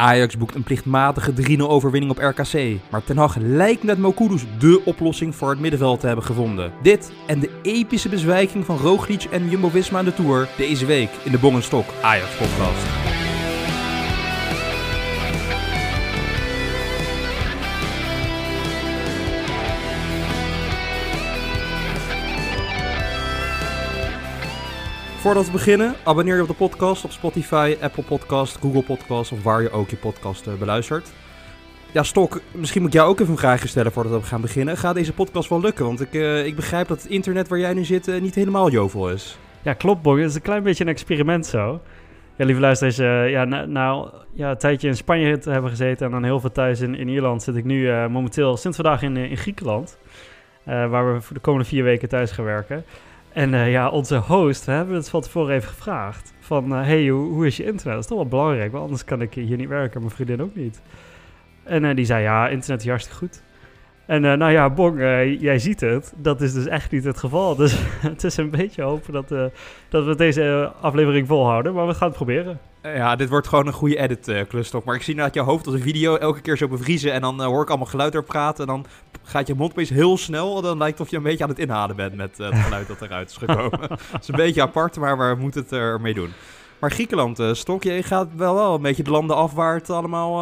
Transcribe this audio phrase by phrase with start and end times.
[0.00, 2.80] Ajax boekt een plichtmatige 3-0 overwinning op RKC.
[2.90, 6.72] Maar Ten Hag lijkt met Mokudus de oplossing voor het middenveld te hebben gevonden.
[6.82, 11.30] Dit en de epische bezwijking van Roglic en Jumbo-Visma aan de Tour deze week in
[11.30, 12.36] de Bongenstok Ajax
[25.18, 29.42] Voordat we beginnen, abonneer je op de podcast op Spotify, Apple Podcast, Google Podcast of
[29.42, 31.12] waar je ook je podcast uh, beluistert.
[31.92, 34.76] Ja, Stok, misschien moet ik jou ook even een vraag stellen voordat we gaan beginnen.
[34.76, 35.84] Gaat deze podcast wel lukken?
[35.84, 38.70] Want ik, uh, ik begrijp dat het internet waar jij nu zit uh, niet helemaal
[38.70, 39.38] jovel is.
[39.62, 40.18] Ja, klopt, Bong.
[40.18, 41.80] Het is een klein beetje een experiment zo.
[42.36, 46.12] Ja, lieve luisteraars, ja, na, nou ja, een tijdje in Spanje te hebben gezeten en
[46.12, 49.36] dan heel veel thuis in, in Ierland, zit ik nu momenteel sinds vandaag in, in
[49.36, 49.98] Griekenland.
[50.64, 52.84] waar we voor de komende vier weken thuis gaan werken.
[53.32, 56.32] En uh, ja, onze host, we hebben het van tevoren even gevraagd.
[56.40, 57.94] Van, uh, hey, hoe, hoe, is je internet?
[57.94, 60.00] Dat is toch wel belangrijk, want anders kan ik hier niet werken.
[60.00, 60.80] Mijn vriendin ook niet.
[61.62, 63.42] En uh, die zei, ja, internet is hartstikke goed.
[64.08, 64.98] En nou ja, Bong,
[65.40, 66.12] jij ziet het.
[66.16, 67.56] Dat is dus echt niet het geval.
[67.56, 69.28] Dus het is een beetje hopen dat,
[69.88, 71.74] dat we deze aflevering volhouden.
[71.74, 72.58] Maar we gaan het proberen.
[72.82, 74.84] Ja, dit wordt gewoon een goede edit-klus toch.
[74.84, 77.12] Maar ik zie inderdaad je hoofd als een video elke keer zo bevriezen.
[77.12, 78.66] En dan hoor ik allemaal geluid erop praten.
[78.66, 78.86] En dan
[79.22, 80.62] gaat je mond opeens heel snel.
[80.62, 83.02] Dan lijkt het of je een beetje aan het inhalen bent met het geluid dat
[83.02, 83.80] eruit is gekomen.
[84.12, 86.32] Het is een beetje apart, maar we moeten het ermee doen.
[86.78, 89.90] Maar Griekenland, uh, Stok, je gaat wel wel een beetje de landen af waar het
[89.90, 90.40] allemaal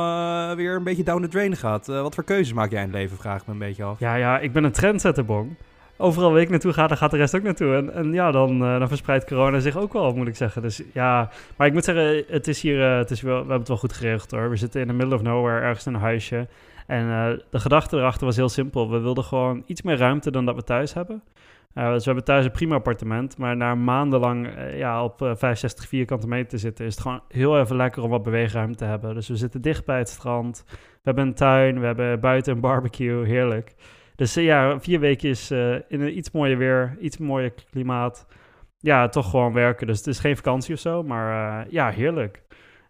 [0.50, 1.88] uh, weer een beetje down the drain gaat.
[1.88, 3.98] Uh, wat voor keuzes maak jij in het leven, vraag ik me een beetje af.
[3.98, 5.54] Ja, ja, ik ben een trendsetter, Bong.
[5.96, 7.74] Overal waar ik naartoe ga, dan gaat de rest ook naartoe.
[7.74, 10.62] En, en ja, dan, dan verspreidt corona zich ook wel, moet ik zeggen.
[10.62, 13.68] Dus ja, maar ik moet zeggen, het is hier, het is wel, we hebben het
[13.68, 14.50] wel goed geregeld hoor.
[14.50, 16.48] We zitten in the middle of nowhere, ergens in een huisje.
[16.86, 17.06] En
[17.50, 18.90] de gedachte erachter was heel simpel.
[18.90, 21.22] We wilden gewoon iets meer ruimte dan dat we thuis hebben.
[21.84, 26.28] Dus we hebben thuis een prima appartement, maar na maandenlang uh, ja, op 65 vierkante
[26.28, 29.14] meter te zitten, is het gewoon heel even lekker om wat beweegruimte te hebben.
[29.14, 32.60] Dus we zitten dicht bij het strand, we hebben een tuin, we hebben buiten een
[32.60, 33.74] barbecue, heerlijk.
[34.14, 38.26] Dus ja, vier is in een iets mooier weer, iets mooier klimaat.
[38.78, 39.86] Ja, toch gewoon werken.
[39.86, 42.42] Dus het is geen vakantie of zo, maar ja, heerlijk.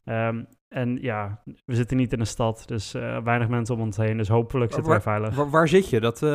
[0.05, 3.97] Um, en ja, we zitten niet in een stad, dus uh, weinig mensen om ons
[3.97, 4.17] heen.
[4.17, 5.35] Dus hopelijk zitten wij veilig.
[5.35, 6.01] Waar, waar, zit je?
[6.01, 6.31] Dat, uh,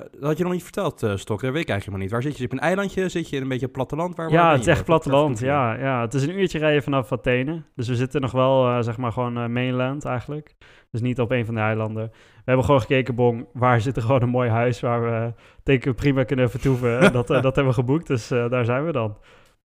[0.00, 1.40] dat had je nog niet verteld, uh, Stok.
[1.40, 2.10] Dat weet ik eigenlijk maar niet.
[2.10, 2.38] Waar zit je?
[2.38, 3.08] Zit je op een eilandje?
[3.08, 4.16] Zit je in een beetje platteland?
[4.16, 5.38] Waar, ja, het is echt platteland.
[5.38, 7.62] Ja, ja, het is een uurtje rijden vanaf Athene.
[7.74, 10.54] Dus we zitten nog wel, zeg maar, gewoon mainland eigenlijk.
[10.90, 12.10] Dus niet op een van de eilanden.
[12.12, 15.32] We hebben gewoon gekeken, Bong, waar zit er gewoon een mooi huis waar we
[15.62, 17.12] denk prima kunnen vertoeven.
[17.12, 19.16] dat, dat hebben we geboekt, dus daar zijn we dan.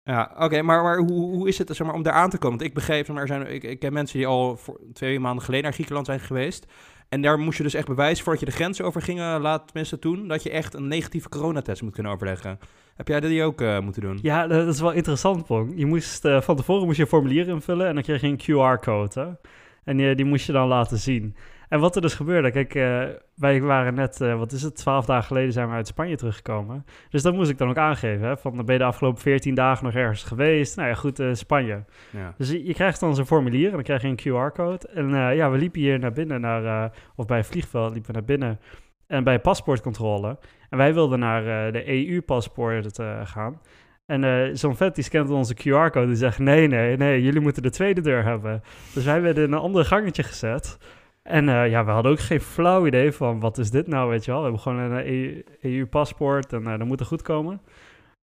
[0.07, 2.57] Ja, oké, maar, maar hoe, hoe is het zeg maar, om daar aan te komen?
[2.57, 5.43] Want ik begreep, maar er zijn, ik, ik ken mensen die al voor twee maanden
[5.43, 6.65] geleden naar Griekenland zijn geweest.
[7.09, 9.73] En daar moest je dus echt bewijzen, voordat je de grens over ging, uh, laat
[9.73, 12.59] mensen toen, dat je echt een negatieve coronatest moet kunnen overleggen.
[12.95, 14.19] Heb jij dat ook uh, moeten doen?
[14.21, 15.73] Ja, dat is wel interessant, Pong.
[15.75, 18.41] Je moest, uh, van tevoren moest je een formulier invullen en dan kreeg je een
[18.41, 19.37] QR-code.
[19.83, 21.35] En die, die moest je dan laten zien.
[21.69, 23.03] En wat er dus gebeurde, kijk, uh,
[23.35, 26.85] wij waren net, uh, wat is het, twaalf dagen geleden zijn we uit Spanje teruggekomen.
[27.09, 29.85] Dus dat moest ik dan ook aangeven, hè, van ben je de afgelopen veertien dagen
[29.85, 30.75] nog ergens geweest?
[30.75, 31.83] Nou ja, goed, uh, Spanje.
[32.09, 32.33] Ja.
[32.37, 34.87] Dus je, je, krijgt dan zo'n formulier en dan krijg je een QR-code.
[34.87, 38.27] En ja, we liepen hier naar binnen, naar, of bij het vliegveld liepen we naar
[38.27, 38.59] binnen.
[39.07, 40.37] En bij paspoortcontrole.
[40.69, 43.59] En wij wilden naar de EU-paspoort gaan.
[44.05, 47.63] En uh, zo'n vet die scant onze QR-code en zegt: Nee, nee, nee, jullie moeten
[47.63, 48.63] de tweede deur hebben.
[48.93, 50.77] Dus wij werden in een ander gangetje gezet.
[51.25, 54.25] En uh, ja, we hadden ook geen flauw idee van wat is dit nou, weet
[54.25, 54.39] je wel.
[54.39, 57.61] We hebben gewoon een EU-paspoort e en uh, dat moet er goed komen.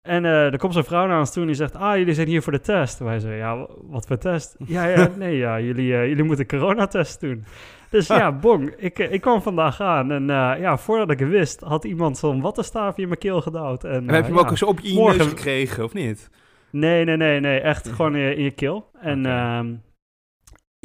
[0.03, 2.29] En uh, er komt zo'n vrouw naar ons toe en die zegt, ah, jullie zijn
[2.29, 3.01] hier voor de test.
[3.01, 4.57] En wij zeggen, ja, wat voor test?
[4.67, 7.45] ja, ja, nee, ja, jullie, jullie moeten coronatest doen.
[7.91, 10.27] Dus ja, bong, ik, ik kwam vandaag aan en
[10.61, 13.84] ja, voordat ik het wist, had iemand zo'n wattenstaafje in mijn keel gedouwd.
[13.84, 15.29] En, en heb je hem ja, ook eens op je morgen...
[15.29, 16.31] gekregen, of niet?
[16.71, 18.91] Nee, nee, nee, nee, echt gewoon in, in je keel.
[19.01, 19.79] En okay.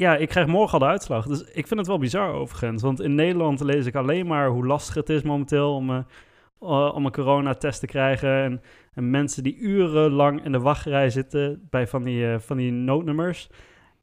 [0.00, 1.26] Ja, ik krijg morgen al de uitslag.
[1.26, 2.82] Dus ik vind het wel bizar overigens.
[2.82, 7.06] Want in Nederland lees ik alleen maar hoe lastig het is momenteel om, uh, om
[7.06, 8.42] een coronatest te krijgen.
[8.42, 8.62] En,
[8.94, 13.48] en, mensen die urenlang in de wachtrij zitten bij van die, uh, van die noodnummers.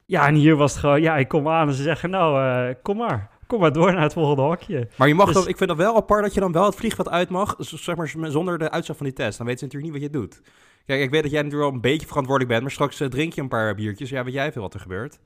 [0.06, 2.96] Ja, en hier was het gewoon, ja, ik kom aan en ze zeggen, nou, kom
[2.96, 3.30] maar.
[3.46, 4.88] Kom maar door naar het volgende hokje.
[4.96, 6.74] Maar je mag dus, dan, ik vind dat wel apart dat je dan wel het
[6.74, 9.38] vliegveld uit mag, zeg maar zonder de uitslag van die test.
[9.38, 10.40] Dan weten ze natuurlijk niet wat je doet.
[10.86, 13.40] Kijk, ik weet dat jij natuurlijk wel een beetje verantwoordelijk bent, maar straks drink je
[13.40, 14.10] een paar biertjes.
[14.10, 15.18] Ja, weet jij veel wat er gebeurt.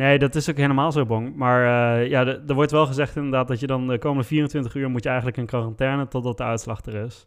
[0.00, 1.36] Nee, dat is ook helemaal zo bong.
[1.36, 1.60] Maar
[2.02, 5.02] uh, ja, er wordt wel gezegd inderdaad dat je dan de komende 24 uur moet
[5.02, 7.26] je eigenlijk in quarantaine totdat de uitslag er is.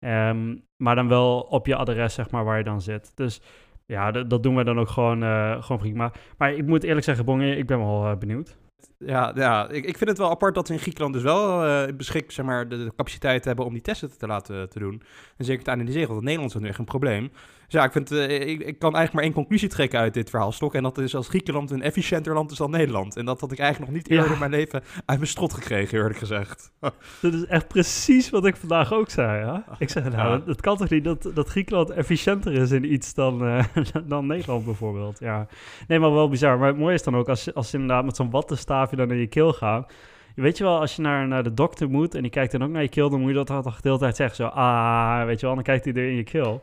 [0.00, 3.12] Um, maar dan wel op je adres, zeg maar, waar je dan zit.
[3.14, 3.40] Dus
[3.86, 6.12] ja, dat doen we dan ook gewoon, uh, gewoon prima.
[6.38, 8.56] Maar ik moet eerlijk zeggen, Bong, ik ben wel uh, benieuwd.
[8.98, 11.96] Ja, ja ik, ik vind het wel apart dat ze in Griekenland dus wel uh,
[11.96, 15.02] beschik, zeg maar, de, capaciteit hebben om die testen te laten te doen.
[15.36, 17.30] En zeker te analyseren, want Nederland is nu echt een probleem.
[17.68, 20.30] Dus ja, ik, vind, uh, ik, ik, kan eigenlijk maar één conclusie trekken uit dit
[20.30, 20.74] verhaal, Stok.
[20.74, 23.16] En dat is als Griekenland een efficiënter land is dan Nederland.
[23.16, 25.98] En dat had ik eigenlijk nog niet eerder in mijn leven uit mijn strot gekregen,
[25.98, 26.72] eerlijk gezegd.
[27.22, 29.64] dat is echt precies wat ik vandaag ook zei, ja.
[29.78, 33.44] Ik zeg, nou, het kan toch niet dat, dat Griekenland efficiënter is in iets dan,
[33.48, 33.64] uh,
[34.04, 35.18] dan Nederland bijvoorbeeld.
[35.18, 35.46] Ja.
[35.88, 36.58] Nee, maar wel bizar.
[36.58, 39.18] Maar het mooie is dan ook, als, als je inderdaad met zo'n wattenstaafje dan in
[39.18, 39.92] je keel gaat...
[40.34, 42.70] Weet je wel, als je naar, naar de dokter moet en die kijkt dan ook
[42.70, 44.36] naar je keel, dan moet je dat toch de hele tijd zeggen.
[44.36, 46.62] Zo, ah, weet je wel, dan kijkt hij er in je keel.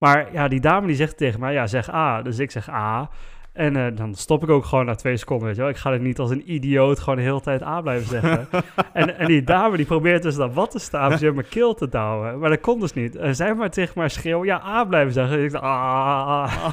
[0.00, 2.22] Maar ja, die dame die zegt tegen mij, ja, zeg A.
[2.22, 3.10] Dus ik zeg A.
[3.52, 5.70] En uh, dan stop ik ook gewoon na twee seconden, weet je wel.
[5.70, 8.48] Ik ga het niet als een idioot gewoon de hele tijd A blijven zeggen.
[8.92, 11.88] en, en die dame die probeert dus dat wat te staan in mijn keel te
[11.88, 12.38] douwen.
[12.38, 13.16] Maar dat kon dus niet.
[13.16, 15.38] En zij maar tegen maar schreeuwen, ja, A blijven zeggen.
[15.38, 16.68] En ik dacht, ah.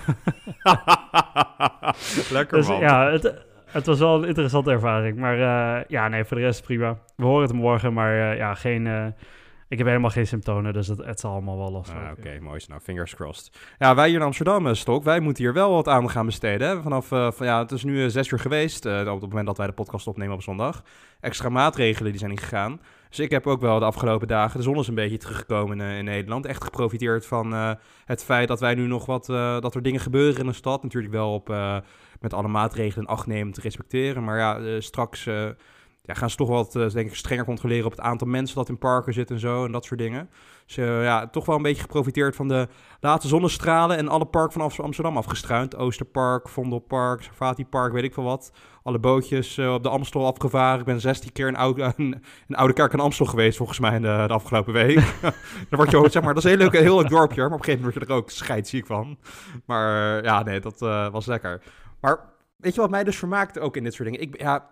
[2.32, 2.80] Lekker dus, man.
[2.80, 3.34] Ja, het,
[3.66, 5.18] het was wel een interessante ervaring.
[5.18, 6.98] Maar uh, ja, nee, voor de rest prima.
[7.16, 9.14] We horen het morgen, maar uh, ja, geen
[9.68, 12.62] ik heb helemaal geen symptomen, dus het, het zal allemaal wel los ah, Oké, mooi.
[12.68, 13.58] Nou, fingers crossed.
[13.78, 16.84] Ja, wij hier in Amsterdam, uh, Stok, wij moeten hier wel wat aan gaan besteden.
[16.84, 19.68] Vanaf, van, ja, het is nu uh, zes uur geweest, op het moment dat wij
[19.68, 20.84] de podcast opnemen op zondag.
[21.20, 22.82] Extra maatregelen die zijn ingegaan.
[23.10, 25.98] Dus ik heb ook wel de afgelopen dagen, de zon is een beetje teruggekomen in,
[25.98, 26.46] in Nederland.
[26.46, 29.26] Echt geprofiteerd van het feit dat wij nu nog wat,
[29.62, 30.84] dat er dingen gebeuren in de stad.
[30.84, 31.48] Natuurlijk wel op,
[32.20, 34.24] met alle maatregelen acht nemen te respecteren.
[34.24, 35.30] Maar ja, straks
[36.08, 38.70] ja, gaan ze toch wat, uh, denk ik, strenger controleren op het aantal mensen dat
[38.70, 40.30] in parken zit en zo en dat soort dingen.
[40.66, 42.68] Dus uh, ja, toch wel een beetje geprofiteerd van de
[43.00, 45.76] late zonnestralen en alle parken van Amsterdam afgestruind.
[45.76, 48.52] Oosterpark, Vondelpark, Safati Park, weet ik veel wat.
[48.84, 50.80] Alle bootjes uh, op de Amstel afgevaren.
[50.80, 54.02] Ik ben 16 keer in oude, een, Oude Kerk in Amstel geweest, volgens mij, in
[54.02, 54.96] de, de afgelopen week.
[55.70, 57.58] Dan word je, zeg maar, dat is een heel leuk, heel leuk dorpje, maar op
[57.58, 59.18] een gegeven moment word je er ook scheidsziek van.
[59.66, 60.80] Maar ja, nee, dat
[61.12, 61.62] was lekker.
[62.02, 62.20] Maar
[62.58, 64.22] weet je wat mij dus vermaakt ook in dit soort dingen?
[64.22, 64.70] Ik, ja,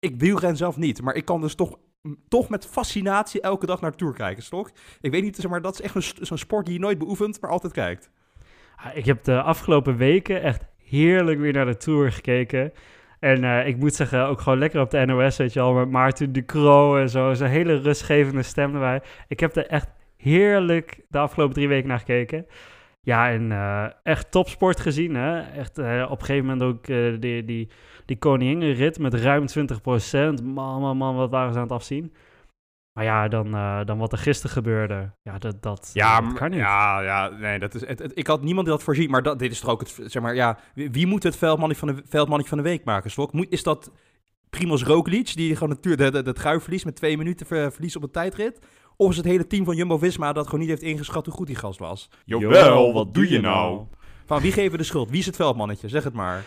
[0.00, 1.78] ik wielren zelf niet, maar ik kan dus toch,
[2.28, 4.70] toch met fascinatie elke dag naar de Tour kijken, toch?
[5.00, 7.50] Ik weet niet, zeg maar dat is echt zo'n sport die je nooit beoefent, maar
[7.50, 8.10] altijd kijkt.
[8.94, 12.72] Ik heb de afgelopen weken echt heerlijk weer naar de Tour gekeken.
[13.20, 15.90] En uh, ik moet zeggen, ook gewoon lekker op de NOS, weet je al, met
[15.90, 17.34] Maarten Ducro en zo.
[17.34, 19.02] Zo'n hele rustgevende stem erbij.
[19.28, 22.46] Ik heb er echt heerlijk de afgelopen drie weken naar gekeken.
[23.00, 25.40] Ja, en uh, echt topsport gezien, hè.
[25.40, 26.86] Echt uh, op een gegeven moment ook
[27.20, 27.70] die, die
[28.04, 30.44] die koninginrit met ruim 20%.
[30.44, 32.14] Man, man, man, wat waren ze aan het afzien.
[32.92, 33.50] Maar ja, dan,
[33.86, 35.12] dan wat er gisteren gebeurde.
[35.22, 36.58] Ja, dat, dat, ja, dat kan niet.
[36.58, 39.10] Ja, ja nee, dat is, het, ik had niemand die dat voorzien.
[39.10, 41.96] Maar dat, dit is toch ook het, zeg maar, ja, wie, moet het veldmannetje van
[41.96, 43.28] de, veldmannetje van de week maken?
[43.30, 43.92] Moet, is dat
[44.50, 48.58] Primoz Roglic, die gewoon natuurlijk de, het verliest met twee minuten verlies op een tijdrit?
[49.00, 51.56] Of is het hele team van Jumbo-Visma dat gewoon niet heeft ingeschat hoe goed die
[51.56, 52.10] gast was?
[52.24, 53.80] Jawel, wat doe je nou?
[54.26, 55.10] Van wie geven we de schuld?
[55.10, 55.88] Wie is het veldmannetje?
[55.88, 56.44] Zeg het maar.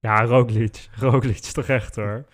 [0.00, 0.88] Ja, Roglic.
[1.00, 2.24] Roglic, toch echt hoor.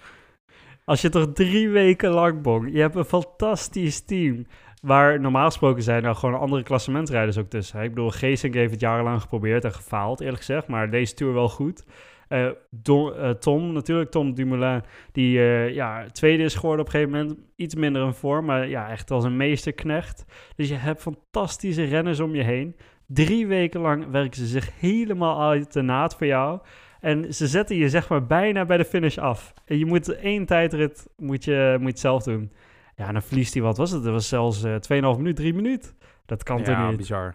[0.84, 4.46] Als je toch drie weken lang, Bong, je hebt een fantastisch team.
[4.82, 7.82] Waar normaal gesproken zijn er gewoon andere klassementrijders ook tussen.
[7.82, 10.66] Ik bedoel, Geesink heeft het jarenlang geprobeerd en gefaald, eerlijk gezegd.
[10.66, 11.84] Maar deze tour wel goed.
[12.32, 14.82] Uh, Tom natuurlijk, Tom Dumoulin,
[15.12, 17.38] die uh, ja, tweede is geworden op een gegeven moment.
[17.56, 20.24] Iets minder in vorm, maar ja, echt als een meesterknecht.
[20.56, 22.76] Dus je hebt fantastische renners om je heen.
[23.06, 26.60] Drie weken lang werken ze zich helemaal uit de naad voor jou.
[27.00, 29.52] En ze zetten je zeg maar bijna bij de finish af.
[29.64, 32.52] En je moet één tijdrit moet je, moet je zelf doen.
[32.96, 34.02] Ja, en dan verliest hij, wat was het?
[34.02, 35.94] Dat was zelfs uh, eh, 2,5 minuut, 3 minuut.
[36.26, 36.90] Dat kan toch niet?
[36.90, 37.34] Ja, bizar.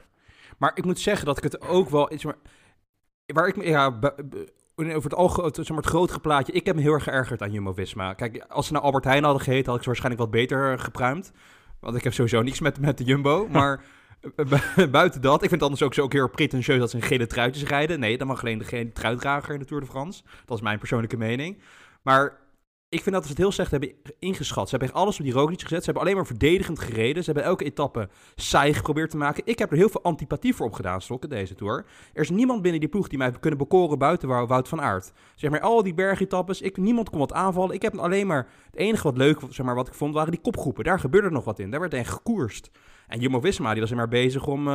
[0.57, 2.13] Maar ik moet zeggen dat ik het ook wel...
[2.13, 2.37] Iets maar,
[3.25, 3.63] waar ik me...
[3.63, 3.99] Ja,
[4.77, 6.53] over het, algemeen, het, zeg maar, het grotere plaatje...
[6.53, 8.13] Ik heb me heel erg geërgerd aan Jumbo-Visma.
[8.13, 9.65] Kijk, als ze naar Albert Heijn hadden geheten...
[9.65, 11.31] had ik ze waarschijnlijk wat beter gepruimd.
[11.79, 13.47] Want ik heb sowieso niks met, met de Jumbo.
[13.51, 13.83] Maar
[14.91, 17.27] buiten dat, ik vind het anders ook zo ook heel pretentieus dat ze een gele
[17.27, 17.99] truitjes rijden.
[17.99, 20.23] Nee, dan mag alleen de gele truitdrager in de Tour de France.
[20.45, 21.61] Dat is mijn persoonlijke mening.
[22.01, 22.37] Maar
[22.89, 24.63] ik vind dat ze het heel slecht hebben ingeschat.
[24.63, 25.79] Ze hebben echt alles op die Roglic gezet.
[25.79, 27.23] Ze hebben alleen maar verdedigend gereden.
[27.23, 29.43] Ze hebben elke etappe saai geprobeerd te maken.
[29.45, 31.85] Ik heb er heel veel antipathie voor opgedaan, Stokken, deze Tour.
[32.13, 35.11] Er is niemand binnen die ploeg die mij kunnen bekoren buiten Wout van Aert.
[35.35, 37.75] Zeg maar, al die bergetappes, ik, niemand kon wat aanvallen.
[37.75, 38.47] Ik heb alleen maar...
[38.65, 40.83] Het enige wat leuk, zeg maar, wat ik vond, waren die kopgroepen.
[40.83, 41.71] Daar gebeurde nog wat in.
[41.71, 42.69] Daar werd echt gekoerst.
[43.07, 44.73] En Jumbo-Visma, die was er maar bezig om uh,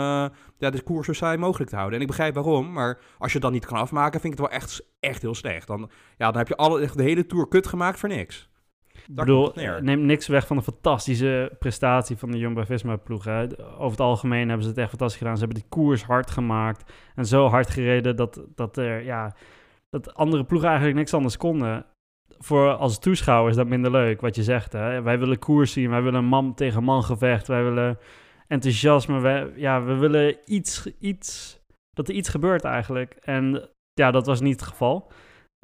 [0.58, 1.96] ja, de koers zo saai mogelijk te houden.
[1.96, 4.48] En ik begrijp waarom, maar als je het dan niet kan afmaken, vind ik het
[4.48, 5.66] wel echt, echt heel slecht.
[5.66, 8.50] Dan, ja, dan heb je alle, de hele Tour kut gemaakt voor niks.
[8.92, 13.28] Ik bedoel, neem niks weg van de fantastische prestatie van de Jumbo-Visma-ploeg.
[13.28, 15.36] Over het algemeen hebben ze het echt fantastisch gedaan.
[15.36, 19.34] Ze hebben die koers hard gemaakt en zo hard gereden dat, dat, er, ja,
[19.90, 21.86] dat andere ploegen eigenlijk niks anders konden.
[22.38, 24.72] Voor als toeschouwer is dat minder leuk, wat je zegt.
[24.72, 25.02] Hè?
[25.02, 27.98] Wij willen koers zien, wij willen man tegen man gevecht, wij willen
[28.46, 29.20] enthousiasme.
[29.20, 31.60] We, ja, we willen iets, iets,
[31.90, 33.14] dat er iets gebeurt eigenlijk.
[33.14, 35.12] En ja, dat was niet het geval.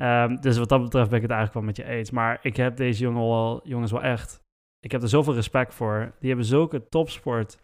[0.02, 2.10] Ehm, dus wat dat betreft ben ik het eigenlijk wel met je eens.
[2.10, 4.40] Maar ik heb deze jongen wel, jongens wel echt...
[4.80, 6.12] Ik heb er zoveel respect voor.
[6.18, 7.58] Die hebben zulke topsport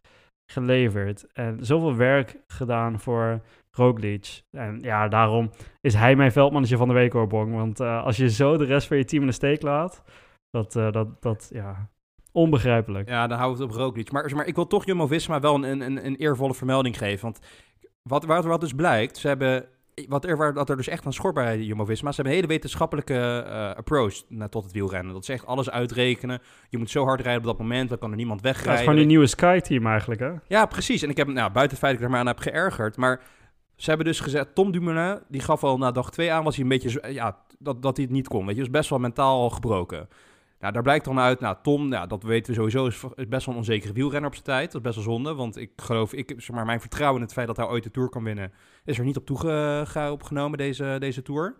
[0.52, 1.32] geleverd.
[1.32, 3.40] En zoveel werk gedaan voor
[3.74, 4.42] Roglic.
[4.50, 5.50] En ja, daarom
[5.80, 7.54] is hij mijn veldmannetje van de week hoor, Bong.
[7.54, 10.02] Want uh, als je zo de rest van je team in de steek laat...
[10.50, 11.90] Dat, uh, dat, dat, ja,
[12.32, 13.08] onbegrijpelijk.
[13.08, 14.12] Ja, dan houdt het op Roglic.
[14.12, 17.22] Maar, maar ik wil toch Jumbo-Visma wel een, een, een eervolle vermelding geven.
[17.22, 17.40] Want
[18.02, 19.68] wat, wat, wat dus blijkt, ze hebben
[20.08, 22.10] wat er, wat er dus echt aan schort bij Jumbo-Visma.
[22.10, 25.12] Ze hebben een hele wetenschappelijke uh, approach naar, tot het wielrennen.
[25.12, 26.40] Dat is echt alles uitrekenen.
[26.68, 28.70] Je moet zo hard rijden op dat moment, dan kan er niemand wegrijden.
[28.70, 30.32] het is gewoon die nieuwe Sky-team eigenlijk, hè?
[30.46, 31.02] Ja, precies.
[31.02, 33.20] En ik heb, nou, buiten het feit dat ik er maar aan heb geërgerd, maar
[33.76, 36.62] ze hebben dus gezegd, Tom Dumoulin, die gaf al na dag twee aan, was hij
[36.62, 38.46] een beetje, ja, dat, dat hij het niet kon.
[38.46, 40.08] Weet je, is best wel mentaal gebroken.
[40.60, 43.54] Nou, daar blijkt dan uit, nou, Tom, nou, dat weten we sowieso, is best wel
[43.54, 44.72] een onzekere wielrenner op zijn tijd.
[44.72, 47.34] Dat is best wel zonde, want ik geloof, ik, zeg maar, mijn vertrouwen in het
[47.34, 48.52] feit dat hij ooit de Tour kan winnen,
[48.84, 51.56] is er niet op toegenomen deze, deze Tour.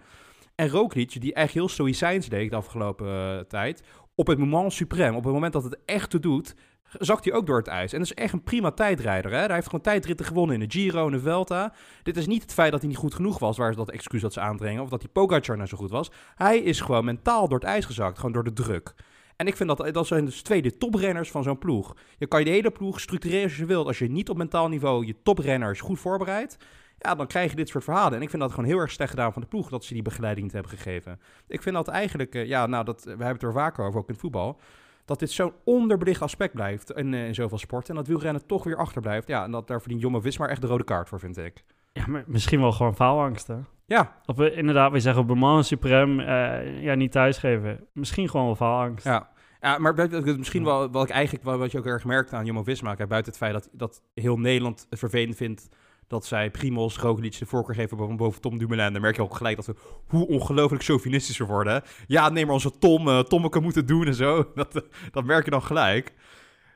[0.54, 3.82] En Roglic, die echt heel stoïcijns deed de afgelopen uh, tijd,
[4.14, 6.54] op het moment suprem, op het moment dat het echt te doet,
[6.98, 7.92] zakt hij ook door het ijs.
[7.92, 9.30] En dat is echt een prima tijdrijder.
[9.30, 9.38] Hè?
[9.38, 11.74] Hij heeft gewoon tijdritten gewonnen in de Giro en de Velta.
[12.02, 14.20] Dit is niet het feit dat hij niet goed genoeg was, waar ze dat excuus
[14.20, 16.10] dat ze aandringen, of dat die Pogacar nou zo goed was.
[16.34, 18.94] Hij is gewoon mentaal door het ijs gezakt, gewoon door de druk.
[19.36, 21.96] En ik vind dat, dat zijn dus tweede toprenners van zo'n ploeg.
[22.18, 23.86] Je kan je de hele ploeg structureren als je wilt.
[23.86, 26.56] Als je niet op mentaal niveau je toprenners goed voorbereidt,
[27.04, 28.16] ja, dan krijg je dit soort verhalen.
[28.16, 30.02] En ik vind dat gewoon heel erg slecht gedaan van de ploeg, dat ze die
[30.02, 31.20] begeleiding niet hebben gegeven.
[31.46, 34.06] Ik vind dat eigenlijk, uh, ja, nou, dat, we hebben het er vaker over, ook
[34.06, 34.60] in het voetbal
[35.04, 37.90] dat dit zo'n onderbelicht aspect blijft in, uh, in zoveel sporten.
[37.90, 39.28] En dat wielrennen toch weer achterblijft.
[39.28, 41.64] Ja, en dat, daar verdient Jonge Visma echt de rode kaart voor, vind ik.
[41.92, 43.56] Ja, maar misschien wel gewoon faalangst, hè?
[43.86, 44.20] Ja.
[44.26, 47.86] Of we inderdaad, we zeggen op moment suprem, uh, ja, niet thuisgeven.
[47.92, 49.04] Misschien gewoon wel faalangst.
[49.04, 49.32] Ja.
[49.60, 49.94] Ja, maar
[50.36, 53.52] misschien wel wat ik eigenlijk, wat je ook erg merkt aan Jumbo-Visma, buiten het feit
[53.52, 55.68] dat, dat heel Nederland het vervelend vindt
[56.14, 58.92] dat zij Primos, Roglic de voorkeur geven boven, boven Tom Dumoulin.
[58.92, 59.74] Dan merk je ook gelijk dat we
[60.06, 61.82] hoe ongelooflijk chauvinistischer worden.
[62.06, 64.46] Ja, neem maar onze Tom, uh, Tommeke moeten doen en zo.
[64.54, 66.12] Dat, uh, dat merk je dan gelijk.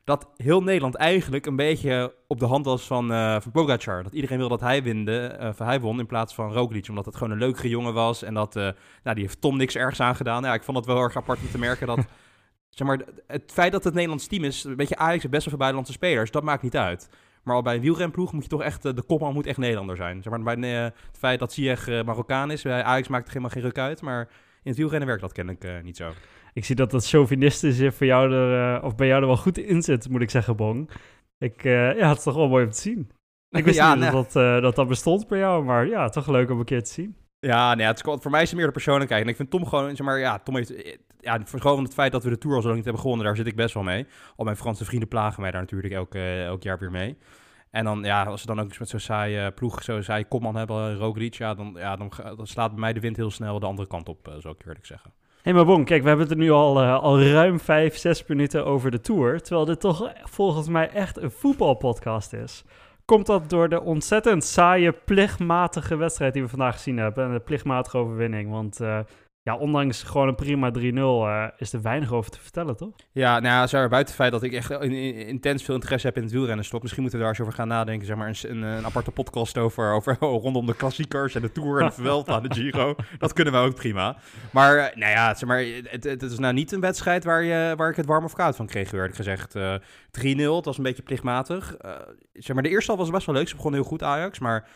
[0.04, 4.02] Dat heel Nederland eigenlijk een beetje op de hand was van, uh, van Pogacar.
[4.02, 6.88] Dat iedereen wil dat hij, winde, uh, hij won in plaats van Roglic.
[6.88, 8.22] Omdat het gewoon een leukere jongen was.
[8.22, 10.42] En dat, nou, die heeft Tom niks ergs aangedaan.
[10.42, 11.98] Ja, ik vond het wel erg apart om te merken dat...
[12.78, 15.48] zeg maar, het feit dat het Nederlands team is, een beetje Ajax heeft best wel
[15.48, 17.08] veel buitenlandse spelers, dat maakt niet uit.
[17.48, 20.22] Maar al bij een wielrenploeg moet je toch echt, de kopman moet echt Nederlander zijn.
[20.22, 23.28] Zeg maar, bij uh, het feit dat Ziyech uh, Marokkaan is, bij Ajax maakt er
[23.28, 24.02] helemaal geen ruk uit.
[24.02, 24.28] Maar
[24.62, 26.12] in het wielrennen werkt dat kennelijk niet zo.
[26.52, 29.82] Ik zie dat dat chauvinistische voor jou er, of bij jou er wel goed in
[29.82, 30.90] zit, moet ik zeggen, Bong.
[31.38, 33.10] Ik, ja, het is toch wel mooi om te zien.
[33.50, 34.10] Ik wist ja, niet nee.
[34.10, 36.92] dat, dat, dat dat bestond bij jou, maar ja, toch leuk om een keer te
[36.92, 37.16] zien.
[37.40, 39.22] Ja, nee, het is, voor mij is het meer de persoonlijkheid.
[39.22, 42.24] En ik vind Tom gewoon, zeg maar, ja, Tom heeft, ja, gewoon het feit dat
[42.24, 44.06] we de Tour al zo lang niet hebben gewonnen, daar zit ik best wel mee.
[44.36, 47.18] Al mijn Franse vrienden plagen mij daar natuurlijk elk, elk jaar weer mee.
[47.70, 50.96] En dan, ja, als ze dan ook met zo'n saaie ploeg, zo'n saaie kopman hebben,
[50.96, 53.88] Roglic, ja, dan, ja, dan, dan, slaat bij mij de wind heel snel de andere
[53.88, 55.12] kant op, zou ik eerlijk zeggen.
[55.18, 58.26] Hé, hey, maar Bon, kijk, we hebben het er nu al, al ruim vijf, zes
[58.26, 62.64] minuten over de Tour, terwijl dit toch volgens mij echt een voetbalpodcast is.
[63.12, 67.40] Komt dat door de ontzettend saaie, plichtmatige wedstrijd die we vandaag gezien hebben en de
[67.40, 68.50] plichtmatige overwinning?
[68.50, 68.98] Want uh,
[69.48, 72.94] ja, ondanks gewoon een prima 3-0 uh, is er weinig over te vertellen, toch?
[73.12, 76.06] Ja, nou ja, er buiten het feit dat ik echt in, in, intens veel interesse
[76.06, 76.66] heb in het wielrennen.
[76.80, 79.58] Misschien moeten we daar eens over gaan nadenken, zeg maar, een, een, een aparte podcast
[79.58, 82.94] over, over rondom de klassiekers en de Tour en de Vuelta de Giro.
[83.18, 84.16] Dat kunnen we ook prima.
[84.52, 87.74] Maar, uh, nou ja, zeg maar, het, het, is nou niet een wedstrijd waar, je,
[87.76, 89.56] waar ik het warm of koud van kreeg, werd gezegd.
[89.56, 89.80] Uh, 3-0,
[90.56, 91.76] het was een beetje plichtmatig.
[92.32, 94.68] Zeg maar, de eerste helft was best wel leuk, ze begon heel goed Ajax, maar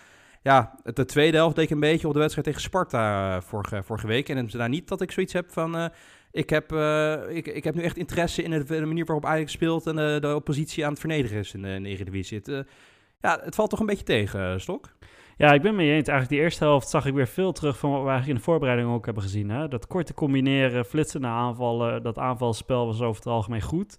[0.42, 3.82] ja, de tweede helft deed ik een beetje op de wedstrijd tegen Sparta uh, vorige,
[3.82, 4.28] vorige week.
[4.28, 5.76] En het is daar niet dat ik zoiets heb van...
[5.76, 5.86] Uh,
[6.30, 9.86] ik, heb, uh, ik, ik heb nu echt interesse in de manier waarop Ajax speelt...
[9.86, 12.40] en de, oppositie aan het vernederen is in de, in Eredivisie.
[12.44, 12.66] Het,
[13.20, 14.88] ja, het valt toch een beetje tegen, Stok?
[15.36, 16.08] Ja, ik ben mee eens.
[16.08, 18.50] Eigenlijk die eerste helft zag ik weer veel terug van wat we eigenlijk in de
[18.50, 19.50] voorbereiding ook hebben gezien.
[19.50, 19.68] Hè?
[19.68, 23.98] Dat korte combineren, flitsende aanvallen, dat aanvalspel was over het algemeen goed.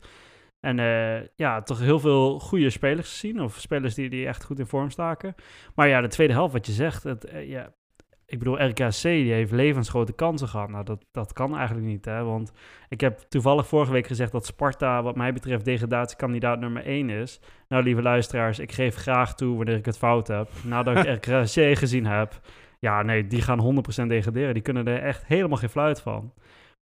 [0.64, 3.42] En uh, ja, toch heel veel goede spelers gezien.
[3.42, 5.36] Of spelers die, die echt goed in vorm staken.
[5.76, 7.04] Maar ja, de tweede helft, wat je zegt.
[7.04, 7.74] Het, uh, ja,
[8.26, 10.70] ik bedoel, RKC die heeft levensgrote kansen gehad.
[10.70, 12.06] Nou, dat, dat kan eigenlijk niet.
[12.06, 12.24] Hè?
[12.24, 12.52] Want
[12.90, 17.40] ik heb toevallig vorige week gezegd dat Sparta, wat mij betreft, degradatiekandidaat nummer 1 is.
[17.68, 20.50] Nou, lieve luisteraars, ik geef graag toe wanneer ik het fout heb.
[20.64, 22.40] Nadat ik RKC gezien heb.
[22.80, 24.54] Ja, nee, die gaan 100% degraderen.
[24.54, 26.34] Die kunnen er echt helemaal geen fluit van.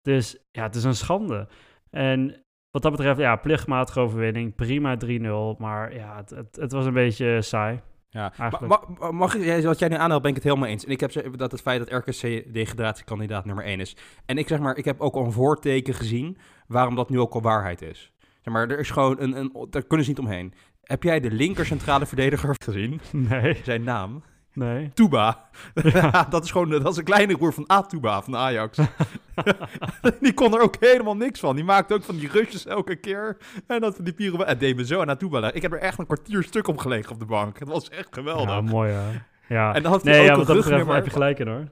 [0.02, 1.48] Dus ja, het is een schande.
[1.90, 4.54] En wat dat betreft, ja, plichtmatige overwinning.
[4.54, 5.58] Prima 3-0.
[5.58, 7.80] Maar ja, het, het, het, was een beetje saai.
[8.10, 8.32] Ja,
[8.66, 10.84] mag, mag ik, wat jij nu aanhaalt, ben ik het helemaal eens.
[10.84, 13.96] En ik heb dat het feit dat RKC degradatiekandidaat nummer 1 is.
[14.26, 17.34] En ik zeg maar, ik heb ook al een voorteken gezien waarom dat nu ook
[17.34, 18.12] al waarheid is.
[18.42, 20.54] Zeg maar, er is gewoon een, een daar kunnen ze niet omheen.
[20.82, 23.00] Heb jij de linker centrale verdediger gezien?
[23.30, 23.60] Nee.
[23.64, 24.22] Zijn naam?
[24.52, 24.90] Nee.
[24.95, 25.49] Tuba.
[25.83, 28.78] Ja, dat is gewoon dat is een kleine broer van Atuba van Ajax.
[30.21, 31.54] die kon er ook helemaal niks van.
[31.54, 33.37] Die maakte ook van die rushes elke keer.
[33.66, 34.47] En dat die pieren.
[34.47, 35.52] En deed me zo aan Atuba.
[35.52, 37.59] Ik heb er echt een kwartier stuk om gelegen op de bank.
[37.59, 38.49] Het was echt geweldig.
[38.54, 39.04] Ja, mooi ja.
[39.49, 39.75] ja.
[39.75, 40.95] En dan had hij nee, ook ja, een dat betreft rugnummer.
[40.95, 41.69] heb je gelijk in hoor.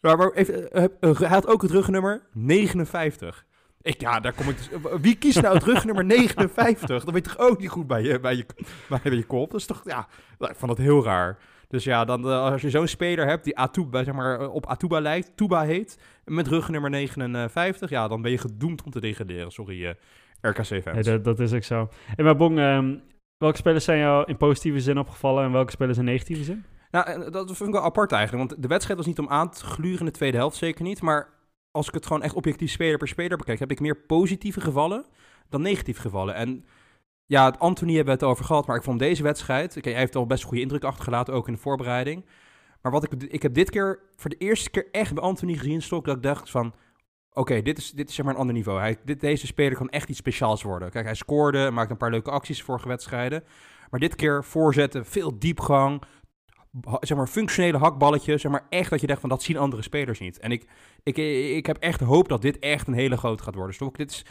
[0.00, 3.44] Maar, maar even, eh, eh, hij had ook het rugnummer 59.
[3.82, 4.68] Ik, ja, daar kom ik dus.
[5.00, 7.04] Wie kiest nou het rugnummer 59?
[7.04, 8.46] Dan weet je toch ook niet goed bij je, bij je,
[8.88, 9.50] bij je kop.
[9.50, 10.06] Dat is toch, ja,
[10.38, 11.38] ik vond dat heel raar.
[11.68, 14.66] Dus ja, dan, eh, als je zo'n speler hebt die Atuba, zeg maar, eh, op
[14.66, 19.50] Atuba lijkt, Tuba heet, met rugnummer 59, ja, dan ben je gedoemd om te degraderen.
[19.50, 19.94] Sorry, eh,
[20.40, 21.06] RKC-fans.
[21.06, 21.88] Dat, dat is ook zo.
[22.16, 22.94] En maar Bong, ehm,
[23.38, 26.64] welke spelers zijn jou in positieve zin opgevallen en welke spelers in negatieve zin?
[26.90, 28.48] Nou, dat vind ik wel apart eigenlijk.
[28.48, 31.02] Want de wedstrijd was niet om aan te gluren in de tweede helft, zeker niet.
[31.02, 31.28] Maar
[31.70, 35.04] als ik het gewoon echt objectief speler per speler bekijk, heb ik meer positieve gevallen
[35.48, 36.34] dan negatieve gevallen.
[36.34, 36.64] En
[37.26, 39.72] ja, Anthony hebben we het over gehad, maar ik vond deze wedstrijd...
[39.72, 42.24] Kijk, hij heeft al best een goede indruk achtergelaten, ook in de voorbereiding.
[42.82, 45.82] Maar wat ik, ik heb dit keer voor de eerste keer echt bij Anthony gezien,
[45.82, 46.74] Stok, dat ik dacht van...
[47.32, 48.78] Oké, dit, is, dit is zeg maar een ander niveau.
[48.78, 50.90] Hij, dit, deze speler kan echt iets speciaals worden.
[50.90, 53.44] Kijk, hij scoorde, maakte een paar leuke acties vorige wedstrijden.
[53.90, 56.02] Maar dit keer voorzetten, veel diepgang,
[57.00, 60.18] zeg maar functionele hakballetjes, zeg maar echt dat je denkt van dat zien andere spelers
[60.18, 60.38] niet.
[60.38, 60.68] En ik,
[61.02, 61.16] ik,
[61.56, 63.74] ik heb echt hoop dat dit echt een hele grote gaat worden.
[63.74, 64.24] Stok, dit is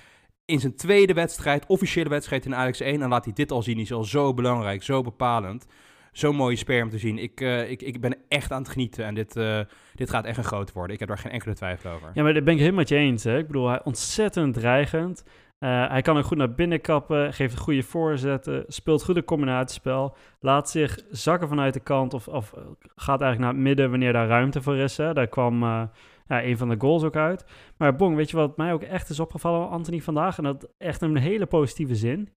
[0.46, 3.76] in zijn tweede wedstrijd, officiële wedstrijd in Ajax 1, en laat hij dit al zien.
[3.76, 5.68] Die is al zo belangrijk, zo bepalend.
[6.12, 7.18] Zo'n mooie speler om te zien.
[7.18, 9.60] Ik, eh, ik, ik ben echt aan het genieten en dit, eh,
[9.96, 10.94] dit gaat echt een groot worden.
[10.94, 12.12] Ik heb daar geen enkele twijfel over.
[12.14, 13.24] Ja, maar daar ben ik helemaal met je eens.
[13.24, 13.38] Hè?
[13.38, 15.24] Ik bedoel, hij ontzettend dreigend.
[15.60, 20.16] Eh, hij kan er goed naar binnen kappen, geeft goede voorzetten, speelt goed een combinatiespel,
[20.40, 22.54] laat zich zakken vanuit de kant of, of
[22.96, 24.96] gaat eigenlijk naar het midden wanneer daar ruimte voor is.
[24.96, 25.90] Daar kwam
[26.28, 27.46] ja, een van de goals ook uit.
[27.78, 31.02] Maar Bong, weet je wat mij ook echt is opgevallen Anthony vandaag, en dat echt
[31.02, 32.30] een hele positieve zin,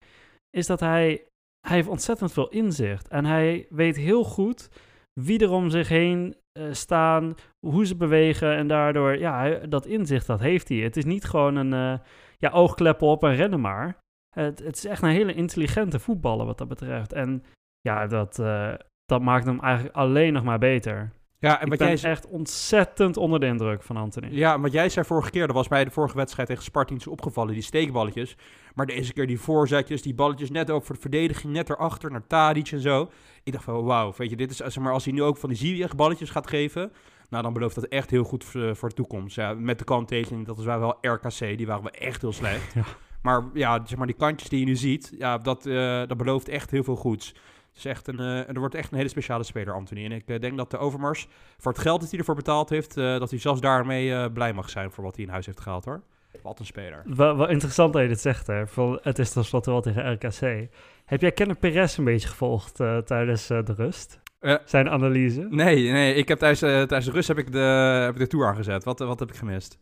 [0.49, 1.27] is dat hij,
[1.67, 3.07] hij heeft ontzettend veel inzicht.
[3.07, 4.69] En hij weet heel goed
[5.13, 10.27] wie er om zich heen eh, staan, hoe ze bewegen en daardoor, ja, dat inzicht,
[10.27, 10.77] dat heeft hij.
[10.77, 12.05] Het is niet gewoon een eh,
[12.37, 13.97] ja, oogkleppen op en rennen maar.
[14.35, 17.13] Het, het is echt een hele intelligente voetballer wat dat betreft.
[17.13, 17.43] En
[17.81, 18.73] ja, dat, eh,
[19.05, 21.11] dat maakt hem eigenlijk alleen nog maar beter.
[21.39, 24.27] Ja, en wat jij zei- echt ontzettend onder de indruk van Anthony.
[24.31, 27.53] Ja, wat jij zei vorige keer, dat was bij de vorige wedstrijd tegen zo opgevallen,
[27.53, 28.35] die steekballetjes.
[28.75, 32.27] Maar deze keer die voorzetjes, die balletjes net ook voor de verdediging, net erachter, naar
[32.27, 33.09] Tadic en zo.
[33.43, 35.49] Ik dacht van, wauw, weet je, dit is, zeg maar, als hij nu ook van
[35.49, 36.91] die Ziyech balletjes gaat geven,
[37.29, 39.35] nou dan belooft dat echt heel goed voor, voor de toekomst.
[39.35, 42.73] Ja, met de kanttekening, dat waren wel RKC, die waren wel echt heel slecht.
[42.73, 42.83] Ja.
[43.21, 46.47] Maar ja, zeg maar, die kantjes die je nu ziet, ja, dat, eh, dat belooft
[46.49, 47.35] echt heel veel goeds.
[47.79, 50.05] Is echt een, eh, er wordt echt een hele speciale speler, Anthony.
[50.05, 52.97] En ik eh, denk dat de Overmars, voor het geld dat hij ervoor betaald heeft,
[52.97, 55.85] eh, dat hij zelfs daarmee blij mag zijn voor wat hij in huis heeft gehaald,
[55.85, 56.01] hoor.
[56.43, 57.03] Wat een speler.
[57.05, 58.67] Wel, wel interessant dat je dit zegt, hè.
[58.67, 60.69] Van, het is tenslotte wel tegen RKC.
[61.05, 64.19] Heb jij Kenneth Perez een beetje gevolgd tijdens de rust?
[64.65, 65.47] Zijn analyse?
[65.49, 67.57] Nee, nee, ik heb tijdens, tijdens de rust heb ik de,
[68.03, 68.83] heb ik de tour aangezet.
[68.83, 69.79] Wat, wat heb ik gemist?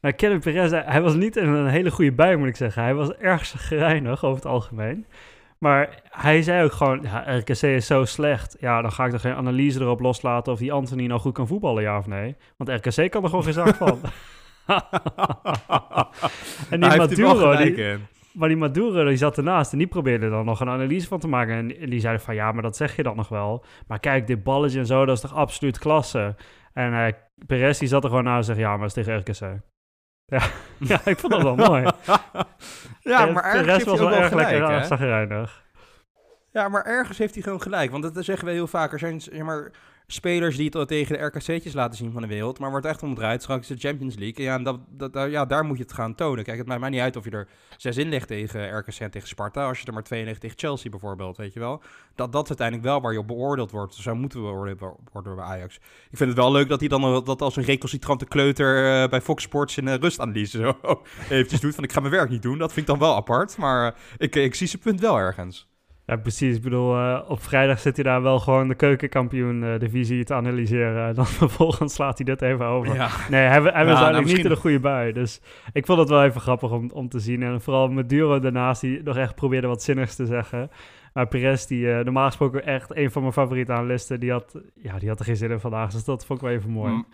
[0.00, 2.82] Nou, Kenneth Perez, hij- was niet in een hele goede bui, moet ik zeggen.
[2.82, 5.06] Hij was erg gereinigd over het algemeen.
[5.60, 8.56] Maar hij zei ook gewoon, ja, RKC is zo slecht.
[8.60, 11.46] Ja, dan ga ik er geen analyse erop loslaten of die Anthony nou goed kan
[11.46, 12.36] voetballen, ja of nee.
[12.56, 14.00] Want RKC kan er gewoon geen zak van.
[16.70, 17.98] en die Maduro, die,
[18.32, 21.28] maar die Maduro die zat ernaast en die probeerde dan nog een analyse van te
[21.28, 21.54] maken.
[21.54, 23.64] En, die zei van, ja, maar dat zeg je dan nog wel.
[23.86, 26.36] Maar kijk, dit balletje en zo, dat is toch absoluut klasse.
[26.72, 27.12] En eh
[27.46, 29.60] Perez die zat er gewoon naast en zegt, ja, maar dat is tegen RKC.
[30.30, 30.42] Ja,
[30.90, 31.82] ja ik vond dat wel mooi.
[33.00, 34.86] ja, En maar ergens heeft hij was wel erg lekker gelijk, hè?
[34.86, 35.62] zagrijnig.
[36.52, 37.90] Ja, maar ergens heeft hij gewoon gelijk.
[37.90, 38.92] Want dat, dat zeggen we heel vaak.
[38.92, 39.70] Er zijn zeg maar,
[40.12, 42.58] spelers die het tegen de RKC'tjes laten zien van de wereld.
[42.58, 43.42] Maar wordt echt omdraaid.
[43.42, 44.44] Straks de Champions League.
[44.44, 46.44] Ja, en dat, dat, daar- ja, daar moet je het gaan tonen.
[46.44, 49.10] Kijk, het maakt mij niet uit of je er zes in legt tegen RKC en
[49.10, 49.66] tegen Sparta.
[49.68, 51.36] Als je er maar twee legt tegen Chelsea bijvoorbeeld.
[51.36, 51.82] Weet je wel.
[52.14, 53.94] Dat, dat is uiteindelijk wel waar je op beoordeeld wordt.
[53.94, 55.76] Zo moeten we beoordeeld worden bij Ajax.
[56.10, 59.08] Ik vind het wel leuk dat hij dan nog- dat als een recalcitrante kleuter eh,
[59.08, 60.78] bij Fox Sports in uh, rustanalyse zo
[61.30, 61.74] eventjes doet.
[61.74, 62.58] Van ik ga mijn werk niet doen.
[62.58, 63.56] Dat vind ik dan wel apart.
[63.56, 65.68] Maar eh, ik, ik zie zijn punt wel ergens.
[66.10, 66.56] Ja, precies.
[66.56, 71.08] Ik bedoel, eh, op vrijdag zit hij daar wel gewoon de keukenkampioen-divisie te analyseren.
[71.08, 72.94] En dan vervolgens slaat hij dit even over.
[72.94, 73.08] Ja.
[73.28, 75.12] Nee, hij, hij was nou, eigenlijk niet misschien- in een goede bui.
[75.12, 75.40] Dus
[75.72, 77.42] ik vond het wel even grappig om, om te zien.
[77.42, 80.70] En vooral met Duro daarnaast, die nog echt probeerde wat zinnigs te zeggen.
[81.12, 84.98] Maar Perez, die eh, normaal gesproken echt een van mijn favoriete analisten, die had, ja,
[84.98, 85.92] die had er geen zin in vandaag.
[85.92, 86.92] Dus dat vond ik wel even mooi.
[86.92, 87.06] Mm.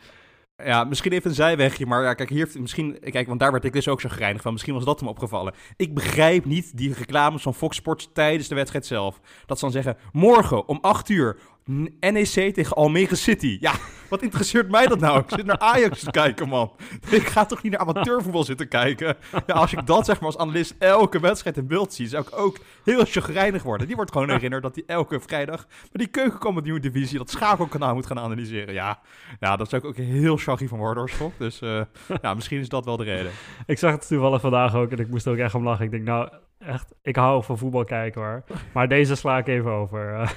[0.65, 3.73] Ja, misschien even een zijwegje, maar ja, kijk, hier misschien, kijk, want daar werd ik
[3.73, 4.53] dus ook zo greinig van.
[4.53, 5.55] Misschien was dat hem opgevallen.
[5.77, 9.21] Ik begrijp niet die reclames van Fox Sports tijdens de wedstrijd zelf.
[9.47, 13.57] Dat ze dan zeggen, morgen om 8 uur, NEC tegen Almere City.
[13.61, 13.73] Ja,
[14.09, 15.19] wat interesseert mij dat nou?
[15.19, 16.73] Ik zit naar Ajax te kijken, man.
[17.11, 19.17] Ik ga toch niet naar amateurvoetbal zitten kijken?
[19.47, 22.39] Ja, als ik dat zeg maar als analist elke wedstrijd in beeld zie, zou ik
[22.39, 23.87] ook heel chagrijnig worden.
[23.87, 28.07] Die wordt gewoon herinnerd dat hij elke vrijdag met die nieuwe divisie, dat schakelkanaal moet
[28.07, 28.75] gaan analyseren.
[28.75, 29.01] Ja,
[29.41, 31.81] ja dat zou ik ook heel chaggy van worden, hoor, Dus uh,
[32.23, 33.33] ja, misschien is dat wel de reden.
[33.67, 35.85] Ik zag het toevallig vandaag ook en ik moest ook echt om lachen.
[35.85, 38.45] Ik denk, nou, echt, ik hou van voetbal kijken hoor.
[38.73, 40.35] Maar deze sla ik even over.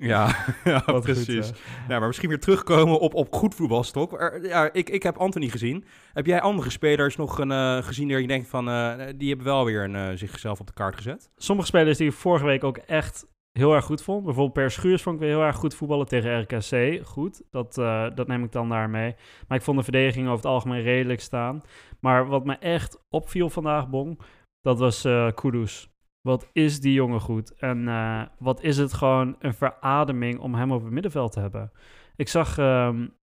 [0.00, 0.44] Ja.
[1.00, 1.52] Precies.
[1.88, 1.98] ja.
[1.98, 4.38] maar misschien weer terugkomen op, op goed voetbalstok.
[4.42, 5.84] ja, ik, ik heb Anthony gezien.
[6.12, 8.68] Heb jij andere spelers nog een, uh, gezien die je denkt van...
[8.68, 11.30] Uh, die hebben wel weer een, uh, zichzelf op de kaart gezet?
[11.36, 14.24] Sommige spelers die ik vorige week ook echt heel erg goed vond.
[14.24, 17.06] Bijvoorbeeld Per Schuurs vond ik weer heel erg goed voetballen tegen RKC.
[17.06, 17.74] Goed, dat,
[18.14, 19.14] dat neem ik dan daarmee.
[19.48, 21.62] Maar ik vond de verdediging over het algemeen redelijk staan.
[22.00, 24.20] Maar wat me echt opviel vandaag, Bong...
[24.60, 25.88] Dat was Kudus.
[26.28, 27.54] Wat is die jongen goed?
[27.54, 31.72] En uh, wat is het gewoon een verademing om hem op het middenveld te hebben?
[32.16, 33.14] Ik zag um,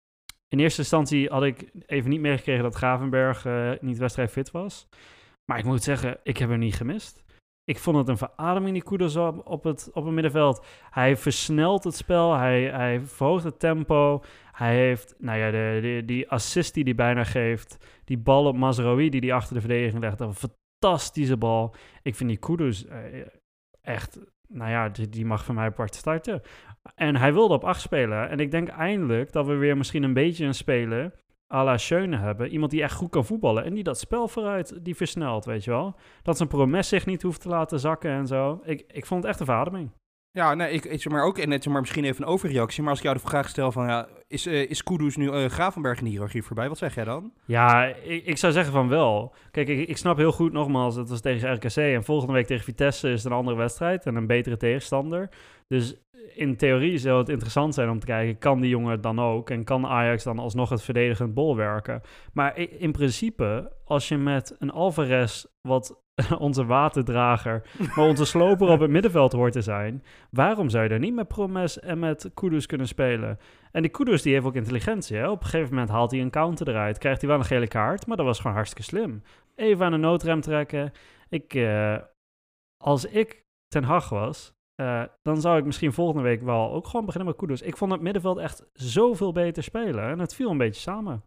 [0.49, 4.89] in eerste instantie had ik even niet meegekregen dat Gravenberg uh, niet wedstrijdfit was.
[5.45, 7.25] Maar ik moet zeggen, ik heb hem niet gemist.
[7.65, 10.67] Ik vond het een verademing, die Kudus op, het, op het middenveld.
[10.91, 14.23] Hij versnelt het spel, hij, hij verhoogt het tempo.
[14.53, 18.01] Hij heeft, nou ja, die assist die hij bijna geeft.
[18.05, 20.21] Die bal op Mazraoui die hij achter de verdediging legt.
[20.21, 20.35] Een
[20.85, 21.75] fantastische bal.
[22.03, 22.95] Ik vind die Kudus uh,
[23.81, 24.19] echt,
[24.49, 26.43] nou ja, die, mag van mij apart starten.
[26.95, 28.29] En hij wilde op 8 spelen.
[28.29, 31.13] En ik denk eindelijk dat we weer misschien een beetje een speler
[31.53, 32.49] à la Schöne hebben.
[32.49, 35.71] Iemand die echt goed kan voetballen en die dat spel vooruit, die versnelt, weet je
[35.71, 35.97] wel.
[36.23, 38.61] Dat zijn promes zich niet hoeft te laten zakken en zo.
[38.65, 39.91] Ik, ik vond het echt een verademing.
[40.35, 42.99] Ja, nee, ik, zeg maar ook, en net maar misschien even een overreactie, maar als
[42.99, 46.05] ik jou de vraag stel van, ja, is, uh, is Kudus nu uh, Gravenberg in
[46.05, 46.69] de hiërarchie voorbij?
[46.69, 47.33] Wat zeg jij dan?
[47.45, 49.35] Ja, ik, ik zou zeggen van wel.
[49.51, 52.65] Kijk, ik, ik snap heel goed nogmaals, het was tegen RKC en volgende week tegen
[52.65, 55.29] Vitesse is het een andere wedstrijd en een betere tegenstander.
[55.69, 55.97] Dus
[56.35, 59.51] in theorie zou het interessant zijn om te kijken, kan die jongen dan ook?
[59.51, 62.01] En kan Ajax dan alsnog het verdedigend bol werken?
[62.33, 66.04] Maar in principe, als je met een Alvarez, wat
[66.39, 70.99] onze waterdrager, maar onze sloper op het middenveld hoort te zijn, waarom zou je daar
[70.99, 73.39] niet met Promes en met Kudus kunnen spelen?
[73.73, 75.17] En die Kudus die heeft ook intelligentie.
[75.17, 75.29] Hè?
[75.31, 78.07] Op een gegeven moment haalt hij een counter eruit, krijgt hij wel een gele kaart,
[78.07, 79.23] maar dat was gewoon hartstikke slim.
[79.55, 80.93] Even aan de noodrem trekken.
[81.29, 81.99] Ik, uh,
[82.85, 87.05] als ik Ten Hag was, uh, dan zou ik misschien volgende week wel ook gewoon
[87.05, 87.63] beginnen met Kudus.
[87.63, 91.23] Ik vond het middenveld echt zoveel beter spelen en het viel een beetje samen.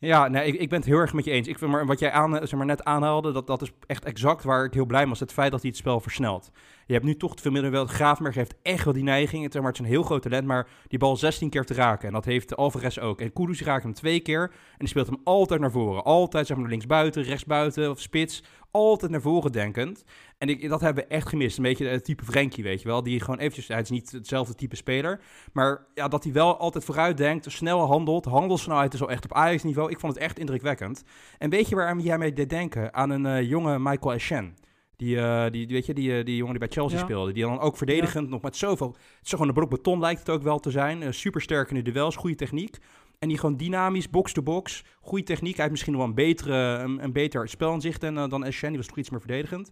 [0.00, 1.48] Ja, nee, ik, ik ben het heel erg met je eens.
[1.48, 4.44] Ik vind maar wat jij aan, zeg maar, net aanhaalde, dat, dat is echt exact
[4.44, 5.20] waar ik heel blij mee was.
[5.20, 6.50] Het feit dat hij het spel versnelt.
[6.86, 7.90] Je hebt nu toch te veel middenveld.
[7.90, 9.42] Graafmerg heeft echt wel die neiging.
[9.42, 12.08] Het, maar, het is een heel groot talent, maar die bal 16 keer te raken.
[12.08, 13.20] En dat heeft Alvarez ook.
[13.20, 16.04] En Kudus raakt hem twee keer en die speelt hem altijd naar voren.
[16.04, 18.42] Altijd zeg maar linksbuiten, rechtsbuiten of spits.
[18.70, 20.04] Altijd naar voren denkend.
[20.38, 21.56] En ik, dat hebben we echt gemist.
[21.56, 23.02] Een beetje het type Frenkie, weet je wel.
[23.02, 25.20] Die gewoon eventjes, hij is niet hetzelfde type speler.
[25.52, 28.24] Maar ja, dat hij wel altijd vooruit denkt, snel handelt.
[28.24, 29.90] Handelsnelheid is al echt op Ajax-niveau.
[29.90, 31.04] Ik vond het echt indrukwekkend.
[31.38, 32.94] En weet je waar jij mee deed denken?
[32.94, 34.56] Aan een uh, jonge Michael Essien.
[34.96, 37.32] Die, uh, die, weet je, die, uh, die jongen die bij Chelsea speelde.
[37.32, 38.88] Die dan ook verdedigend nog met zoveel...
[38.88, 41.02] Het is gewoon een blok beton lijkt het ook wel te zijn.
[41.02, 42.78] Uh, super sterk in de duels, goede techniek.
[43.18, 45.52] En die gewoon dynamisch, box-to-box, goede techniek.
[45.52, 48.68] Hij heeft misschien wel een, betere, een, een beter spelinzicht dan, dan Essien.
[48.68, 49.70] Die was toch iets meer verdedigend.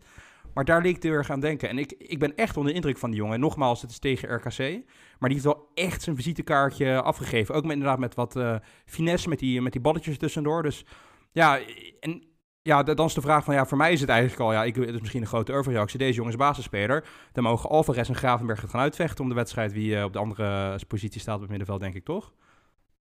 [0.54, 1.68] Maar daar leek ik heel erg aan denken.
[1.68, 3.34] En ik, ik ben echt onder de indruk van die jongen.
[3.34, 4.58] En nogmaals, het is tegen RKC.
[5.18, 7.54] Maar die heeft wel echt zijn visitekaartje afgegeven.
[7.54, 8.56] Ook inderdaad met wat uh,
[8.86, 10.62] finesse, met die, met die balletjes tussendoor.
[10.62, 10.84] Dus
[11.32, 11.60] ja,
[12.00, 12.24] en
[12.62, 14.74] ja, dan is de vraag van, ja, voor mij is het eigenlijk al, ja, ik,
[14.74, 15.98] het is misschien een grote overreactie.
[15.98, 17.06] Deze jongens basisspeler.
[17.32, 20.78] Dan mogen Alvarez en Gravenberg gaan uitvechten om de wedstrijd wie uh, op de andere
[20.88, 22.32] positie staat op het middenveld, denk ik, toch?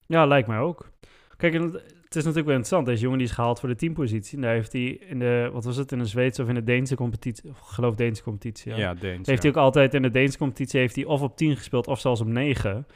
[0.07, 0.90] Ja, lijkt mij ook.
[1.37, 2.87] Kijk, het is natuurlijk wel interessant.
[2.87, 4.37] Deze jongen die is gehaald voor de teampositie.
[4.37, 6.64] En daar heeft hij in de, wat was het, in de Zweedse of in de
[6.64, 8.71] Deense competitie, of geloof Deense competitie.
[8.71, 11.37] Ja, ja Deens, Heeft hij ook altijd in de Deense competitie, heeft hij of op
[11.37, 12.87] 10 gespeeld of zelfs op 9.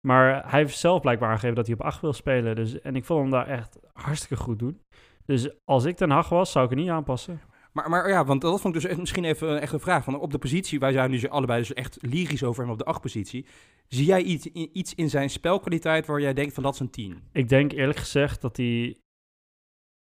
[0.00, 2.54] Maar hij heeft zelf blijkbaar aangegeven dat hij op 8 wil spelen.
[2.54, 4.80] Dus, en ik vond hem daar echt hartstikke goed doen.
[5.24, 7.40] Dus als ik ten Hag was, zou ik het niet aanpassen.
[7.76, 10.04] Maar, maar ja, want dat vond ik dus misschien even een vraag.
[10.04, 12.84] Van op de positie, wij zijn nu allebei dus echt lyrisch over hem op de
[12.84, 13.46] acht positie.
[13.88, 17.22] Zie jij iets iets in zijn spelkwaliteit waar jij denkt van dat is een 10?
[17.32, 18.98] Ik denk eerlijk gezegd dat hij...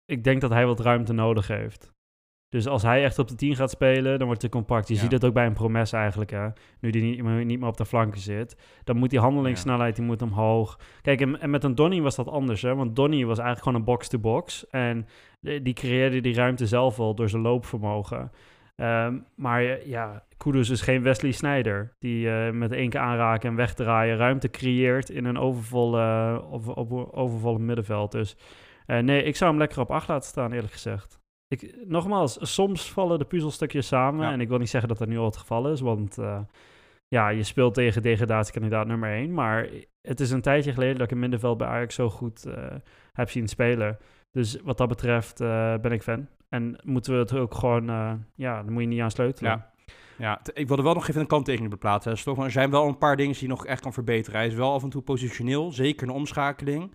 [0.06, 1.93] Ik denk dat hij wat ruimte nodig heeft.
[2.54, 4.88] Dus als hij echt op de 10 gaat spelen, dan wordt hij compact.
[4.88, 6.48] Je ziet het ook bij een promes eigenlijk, hè.
[6.80, 8.58] Nu die niet, niet meer op de flanken zit.
[8.84, 10.80] Dan moet die handelingssnelheid, die moet omhoog.
[11.02, 12.76] Kijk, en, en, met een Donny was dat anders, hè.
[12.76, 14.70] Want Donny was eigenlijk gewoon een box-to-box.
[14.70, 15.08] en
[15.40, 18.32] die creëerde die ruimte zelf wel door zijn loopvermogen.
[18.76, 21.96] Ehm, maar ja, Kudus is geen Wesley Snyder.
[22.00, 27.60] Die uh, met één keer aanraken en wegdraaien ruimte creëert in een overvolle, over, overvolle
[27.60, 28.12] middenveld.
[28.12, 28.38] Dus
[28.88, 31.22] uh, nee, ik zou hem lekker op 8 laten staan, eerlijk gezegd.
[31.54, 34.32] Ik, nogmaals, soms vallen de puzzelstukjes samen.
[34.32, 36.40] En ik wil niet zeggen dat dat nu al het geval is, want uh,
[37.08, 39.34] ja, je speelt tegen degradatiekandidaat nummer 1.
[39.34, 39.70] Maar
[40.02, 42.54] het is een tijdje geleden dat ik een middenveld bij Ajax zo goed uh,
[43.14, 43.98] heb zien spelen.
[44.32, 46.28] Dus wat dat betreft uh, ben ik fan.
[46.50, 47.86] En moeten we het ook gewoon,
[48.36, 49.52] ja, dan moet je niet aan sleutelen.
[49.52, 49.72] Ja.
[50.18, 52.12] Ja, ik wilde wel nog even een kanttekening plaatsen.
[52.12, 54.40] Er zijn wel een paar dingen die nog echt kan verbeteren.
[54.40, 56.92] Hij is wel af en toe positioneel, zeker een omschakeling.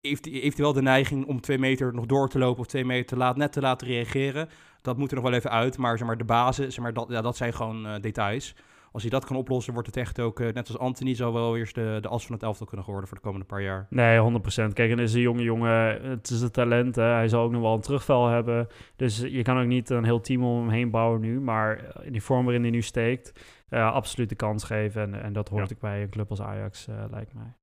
[0.00, 2.84] Heeft, heeft hij wel de neiging om twee meter nog door te lopen of twee
[2.84, 4.48] meter te laat, net te laten reageren.
[4.82, 7.08] Dat moet er nog wel even uit, maar, zeg maar de basis, zeg maar, dat,
[7.08, 8.54] ja, dat zijn gewoon uh, details
[8.92, 11.56] als hij dat kan oplossen, wordt het echt ook, uh, net als Anthony, zou wel
[11.56, 13.86] eerst de, de as van het elftal kunnen worden voor de komende paar jaar.
[13.90, 14.72] Nee, 100%.
[14.72, 16.96] Kijk, en is een jonge jongen, het is een talent.
[16.96, 17.02] Hè.
[17.02, 18.66] Hij zal ook nog wel een terugval hebben.
[18.96, 21.40] Dus je kan ook niet een heel team om hem heen bouwen nu.
[21.40, 25.02] Maar in die vorm waarin hij nu steekt, uh, absoluut de kans geven.
[25.02, 25.74] En, en dat hoort ja.
[25.74, 27.59] ik bij een club als Ajax, lijkt mij.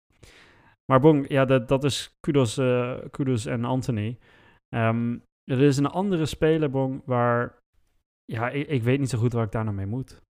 [0.91, 2.55] Maar bon, ja, dat, dat is kudos,
[3.11, 4.17] kudos en Anthony.
[4.75, 7.55] Um, er is een andere speler, Bong, waar...
[8.25, 10.21] Ja, ik, ik weet niet zo goed waar ik daar nou mee moet.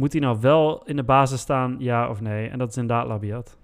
[0.00, 2.48] Moet hij nou wel in de basis staan, ja of nee?
[2.48, 3.58] En dat is inderdaad Labiat.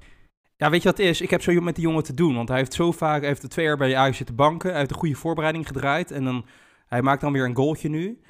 [0.57, 1.21] Ja, weet je wat het is?
[1.21, 2.35] Ik heb zo met die jongen te doen.
[2.35, 4.71] Want hij heeft zo vaak, hij heeft er twee jaar bij Ajax zitten banken.
[4.71, 6.11] Hij heeft een goede voorbereiding gedraaid.
[6.11, 6.47] En dan,
[6.87, 8.21] hij maakt dan weer een goaltje nu.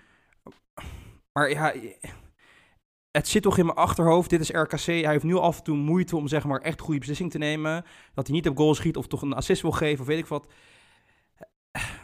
[1.32, 1.74] Maar ja,
[3.10, 4.30] het zit toch in mijn achterhoofd.
[4.30, 4.84] Dit is RKC.
[4.84, 7.84] Hij heeft nu af en toe moeite om zeg maar echt goede beslissing te nemen.
[8.14, 10.26] Dat hij niet op goal schiet of toch een assist wil geven of weet ik
[10.26, 10.46] wat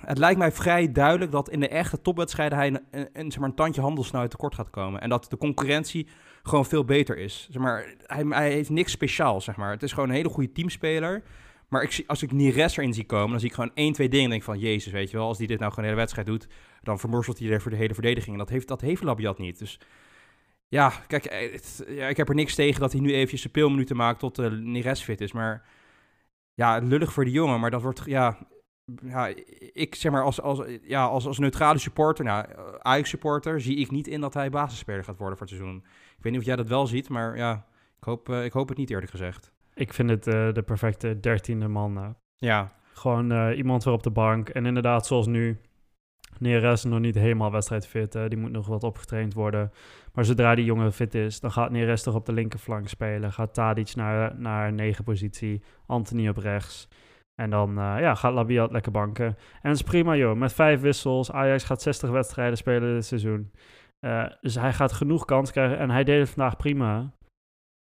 [0.06, 3.48] het lijkt mij vrij duidelijk dat in de echte topwedstrijden hij een, een, zeg maar,
[3.48, 5.00] een tandje handelsnauw tekort gaat komen.
[5.00, 6.08] En dat de concurrentie
[6.42, 7.48] gewoon veel beter is.
[7.50, 9.70] Zeg maar, hij, hij heeft niks speciaals, zeg maar.
[9.70, 11.22] Het is gewoon een hele goede teamspeler.
[11.68, 14.24] Maar ik, als ik Nires erin zie komen, dan zie ik gewoon één, twee dingen.
[14.24, 16.28] En denk van, jezus, weet je wel, als die dit nou gewoon de hele wedstrijd
[16.28, 16.46] doet,
[16.82, 18.32] dan vermorselt hij er voor de hele verdediging.
[18.32, 19.58] En dat heeft, dat heeft Labiat niet.
[19.58, 19.80] Dus
[20.68, 23.96] ja, kijk, eh, ja, ik heb er niks tegen dat hij nu eventjes zijn peelminuten
[23.96, 25.32] maakt tot uh, Nires fit is.
[25.32, 25.66] Maar
[26.54, 28.38] ja, lullig voor de jongen, maar dat wordt, ja,
[29.02, 29.32] ja,
[29.72, 32.46] ik zeg maar als, als, ja, als, als neutrale supporter, nou,
[32.78, 35.84] Ajax-supporter, zie ik niet in dat hij basisspeler gaat worden voor het seizoen.
[36.16, 37.66] Ik weet niet of jij dat wel ziet, maar ja,
[37.98, 39.52] ik hoop, uh, ik hoop het niet eerlijk gezegd.
[39.74, 41.98] Ik vind het uh, de perfecte dertiende man.
[41.98, 42.08] Uh.
[42.36, 42.72] Ja.
[42.92, 44.48] Gewoon iemand weer op de bank.
[44.48, 45.60] En inderdaad, zoals nu,
[46.38, 48.12] Neres nog niet helemaal wedstrijdfit.
[48.12, 49.72] die moet nog wat opgetraind worden.
[50.14, 53.32] Maar zodra die jongen fit is, dan gaat Neres toch op de linkerflank spelen.
[53.32, 55.62] Gaat Tadic naar, naar negen positie.
[55.86, 56.88] Anthony op rechts.
[57.34, 59.26] En dan uh, ja, gaat Labiat lekker banken.
[59.26, 60.36] En dat is prima, joh.
[60.36, 61.32] Met vijf wissels.
[61.32, 63.52] Ajax gaat 60 wedstrijden spelen dit seizoen.
[64.00, 65.78] Uh, dus hij gaat genoeg kans krijgen.
[65.78, 67.12] En hij deed het vandaag prima.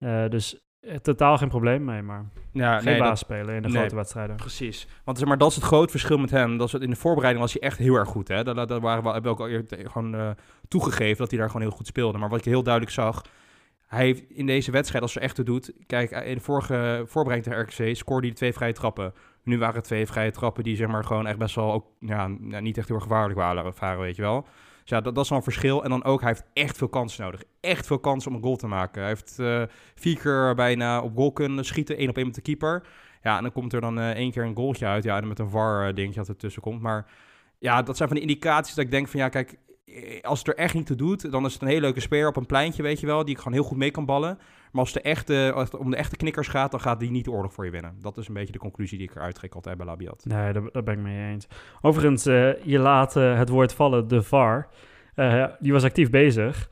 [0.03, 0.62] Uh, dus
[1.01, 4.35] totaal geen probleem mee, maar ja, geen nee, baas spelen in de grote wedstrijden.
[4.35, 4.87] Precies.
[5.03, 6.57] Want zeg maar, dat is het groot verschil met hem.
[6.57, 8.27] Dat is het, in de voorbereiding was hij echt heel erg goed.
[8.27, 8.43] Hè?
[8.43, 10.35] Dat, dat, waren we, hebben we ook al gewoon
[10.67, 12.17] toegegeven dat hij daar gewoon heel goed speelde.
[12.17, 13.21] Maar wat ik heel duidelijk zag,
[13.87, 15.73] hij heeft in deze wedstrijd, als ze echt doet...
[15.85, 19.13] Kijk, in de vorige voorbereiding tegen RKC scoorde hij twee vrije trappen.
[19.43, 22.27] Nu waren het twee vrije trappen die zeg maar gewoon echt best wel ook, ja,
[22.37, 24.47] niet echt heel gevaarlijk waren, varen, weet je wel.
[24.83, 25.83] Dus ja, dat, is wel een verschil.
[25.83, 27.43] En dan ook, hij heeft echt veel kansen nodig.
[27.59, 29.01] Echt veel kansen om een goal te maken.
[29.01, 29.63] Hij heeft uh,
[29.95, 32.87] vier keer bijna op goal kunnen schieten, één op één met de keeper.
[33.21, 35.03] Ja, en dan komt er dan uh, één keer een goaltje uit.
[35.03, 36.81] Ja, en met een VAR-dingetje dat er tussen komt.
[36.81, 37.05] Maar
[37.59, 40.47] ja, dat zijn van de indicaties dat ik denk van ja, kijk, eh, als het
[40.47, 42.83] er echt niet toe doet, dan is het een hele leuke speler op een pleintje,
[42.83, 44.39] weet je wel, die gewoon heel goed mee kan ballen.
[44.73, 47.25] Maar als, de echte, als het om de echte knikkers gaat, dan gaat die niet
[47.25, 47.95] de oorlog voor je winnen.
[48.01, 50.25] Dat is een beetje de conclusie die ik eruit trek altijd bij Labiat.
[50.25, 51.47] Nee, daar, daar ben ik mee eens.
[51.81, 54.67] Overigens, uh, je laat uh, het woord vallen, de VAR.
[55.15, 56.69] Uh, die was actief bezig.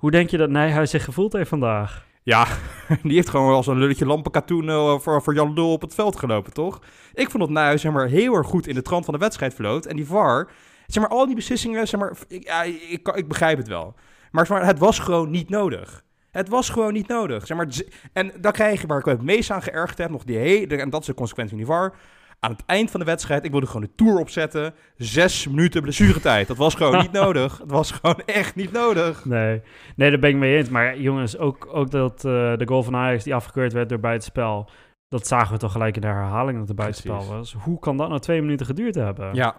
[0.00, 2.06] Hoe denk je dat Nijhuis zich gevoeld heeft vandaag?
[2.22, 2.46] Ja,
[3.02, 6.52] die heeft gewoon als een lulletje lampenkatoen voor, voor Jan Lul op het veld gelopen,
[6.52, 6.82] toch?
[7.12, 9.54] Ik vond dat Nijhuis zeg maar, heel erg goed in de trant van de wedstrijd
[9.54, 9.86] verloopt.
[9.86, 10.48] En die VAR
[10.86, 13.94] Zeg maar, al die beslissingen, zeg maar, ik, ja, ik, ik begrijp het wel.
[14.30, 16.03] Maar het was gewoon niet nodig.
[16.34, 17.46] Het was gewoon niet nodig.
[17.46, 17.68] Zeg maar,
[18.12, 20.90] en dan krijg je waar ik het meest aan geërgerd heb, nog die hele, en
[20.90, 21.94] dat is de consequentie van die VAR.
[22.40, 24.74] Aan het eind van de wedstrijd, ik wilde gewoon de tour opzetten.
[24.96, 26.46] Zes minuten blessuretijd.
[26.46, 27.58] Dat was gewoon niet nodig.
[27.58, 29.24] Het was gewoon echt niet nodig.
[29.24, 29.62] Nee,
[29.96, 30.68] nee daar ben ik mee eens.
[30.68, 34.70] Maar jongens, ook, ook dat uh, de goal van Ajax die afgekeurd werd door buitenspel.
[35.08, 37.56] Dat zagen we toch gelijk in de herhaling dat het buitenspel was.
[37.58, 39.34] Hoe kan dat nou twee minuten geduurd hebben?
[39.34, 39.56] Ja,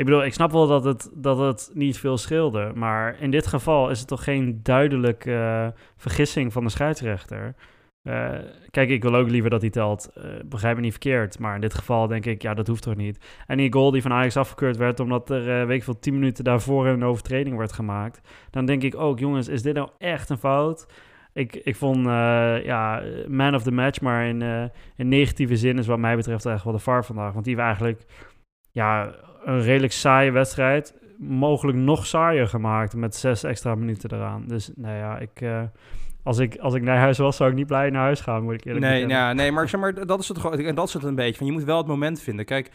[0.00, 2.72] ik bedoel, ik snap wel dat het, dat het niet veel scheelde.
[2.74, 7.54] Maar in dit geval is het toch geen duidelijke uh, vergissing van de scheidsrechter.
[8.02, 8.30] Uh,
[8.70, 10.10] kijk, ik wil ook liever dat hij telt.
[10.16, 11.38] Uh, begrijp me niet verkeerd.
[11.38, 13.42] Maar in dit geval denk ik, ja, dat hoeft toch niet.
[13.46, 15.00] En die goal die van Ajax afgekeurd werd...
[15.00, 18.28] omdat er, weet ik veel, 10 minuten daarvoor een overtreding werd gemaakt...
[18.50, 20.86] dan denk ik ook, jongens, is dit nou echt een fout?
[21.32, 22.04] Ik, ik vond,
[22.64, 24.00] ja, man of the match...
[24.00, 27.32] maar in, in negatieve zin is wat mij betreft echt wel de VAR vandaag.
[27.32, 28.04] Want die we eigenlijk...
[28.70, 34.44] Ja, een redelijk saaie wedstrijd mogelijk nog saaier gemaakt met zes extra minuten eraan.
[34.46, 35.62] Dus nou ja, ik, uh,
[36.22, 38.54] als, ik, als ik naar huis was, zou ik niet blij naar huis gaan, moet
[38.54, 40.94] ik eerlijk nee, ja, nee, maar zeg maar, dat is het gewoon, en dat is
[40.94, 41.36] het een beetje.
[41.36, 42.44] Van, je moet wel het moment vinden.
[42.44, 42.70] Kijk,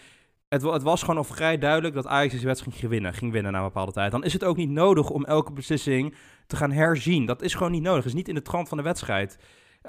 [0.49, 3.51] Het, het was gewoon al vrij duidelijk dat Ajax deze wedstrijd ging winnen, ging winnen
[3.51, 4.11] na een bepaalde tijd.
[4.11, 6.15] Dan is het ook niet nodig om elke beslissing
[6.47, 7.25] te gaan herzien.
[7.25, 8.05] Dat is gewoon niet nodig.
[8.05, 9.37] Is niet in de trant van de wedstrijd.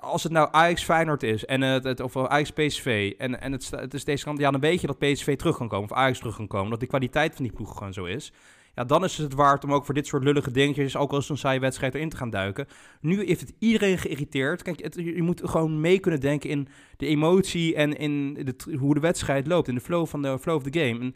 [0.01, 3.95] Als het nou Ajax Feyenoord is, en het, of Ajax PSV, en, en het, het
[3.95, 6.37] is deze kant, ja, dan weet je dat PSV terug kan komen, of Ajax terug
[6.37, 8.33] kan komen, dat de kwaliteit van die ploeg gewoon zo is.
[8.75, 11.23] Ja, dan is het waard om ook voor dit soort lullige dingetjes, ook al is
[11.23, 12.67] het een saaie wedstrijd, erin te gaan duiken.
[13.01, 14.63] Nu heeft het iedereen geïrriteerd.
[14.63, 19.01] Kijk, je moet gewoon mee kunnen denken in de emotie en in de, hoe de
[19.01, 21.01] wedstrijd loopt, in de flow van de flow of the game.
[21.01, 21.15] En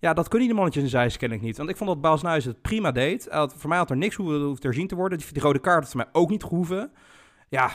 [0.00, 1.56] ja, dat kunnen die mannetjes in ken ik niet.
[1.56, 3.28] Want ik vond dat Baas Nuis het prima deed.
[3.30, 5.18] Voor mij had er niks hoeven, hoeven herzien te worden.
[5.18, 6.92] Die, rode kaart had voor mij ook niet gehoeven.
[7.48, 7.70] Ja,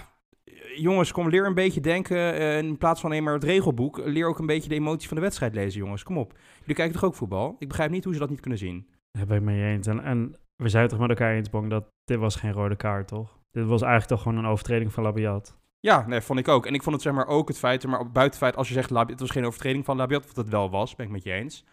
[0.76, 3.98] jongens, kom leer een beetje denken eh, in plaats van alleen maar het regelboek.
[4.06, 6.04] Leer ook een beetje de emotie van de wedstrijd lezen, jongens.
[6.04, 6.34] Kom op.
[6.60, 7.56] Jullie kijken toch ook voetbal?
[7.60, 8.88] Ik begrijp niet hoe ze dat niet kunnen zien.
[9.12, 9.88] Daar ben ik mee eens.
[9.88, 12.76] En, en we zijn het toch met elkaar eens, Bong, dat dit was geen rode
[12.76, 13.40] kaart, toch?
[13.52, 15.58] Dit was eigenlijk toch gewoon een overtreding van Labiat.
[15.80, 16.66] Ja, nee, vond ik ook.
[16.66, 18.74] En ik vond het zeg maar ook het feit, maar buiten het feit, als je
[18.74, 21.24] zegt, Labi- het was geen overtreding van Labiat, wat het wel was, ben ik met
[21.24, 21.66] je eens.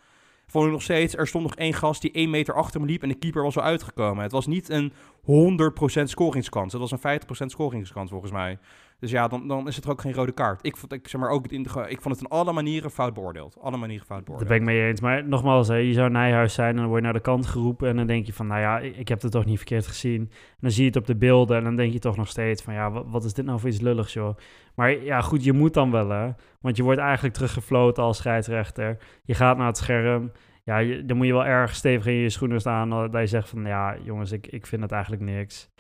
[0.52, 3.02] Vond ik nog steeds, er stond nog één gast die één meter achter me liep
[3.02, 4.22] en de keeper was al uitgekomen.
[4.22, 4.92] Het was niet een
[6.00, 8.58] 100% scoringskans, het was een 50% scoringskans volgens mij.
[9.02, 10.66] Dus ja, dan, dan is het er ook geen rode kaart.
[10.66, 12.90] Ik vond, ik, zeg maar, ook het in de, ik vond het in alle manieren
[12.90, 13.56] fout beoordeeld.
[13.60, 14.48] Alle manieren fout Daar beoordeeld.
[14.48, 15.00] ben ik mee eens.
[15.00, 17.88] Maar nogmaals, hè, je zou Nijhuis zijn en dan word je naar de kant geroepen.
[17.88, 20.20] En dan denk je van, nou ja, ik, ik heb het toch niet verkeerd gezien.
[20.20, 22.62] En dan zie je het op de beelden en dan denk je toch nog steeds
[22.62, 24.36] van, ja, wat, wat is dit nou voor iets lulligs, joh.
[24.74, 26.30] Maar ja, goed, je moet dan wel, hè.
[26.60, 28.96] Want je wordt eigenlijk teruggefloten als scheidsrechter.
[29.24, 30.32] Je gaat naar het scherm.
[30.64, 32.92] Ja, je, dan moet je wel erg stevig in je schoenen staan.
[32.92, 35.70] eh, Dat je zegt van, ja, jongens, ik, ik vind het eigenlijk niks.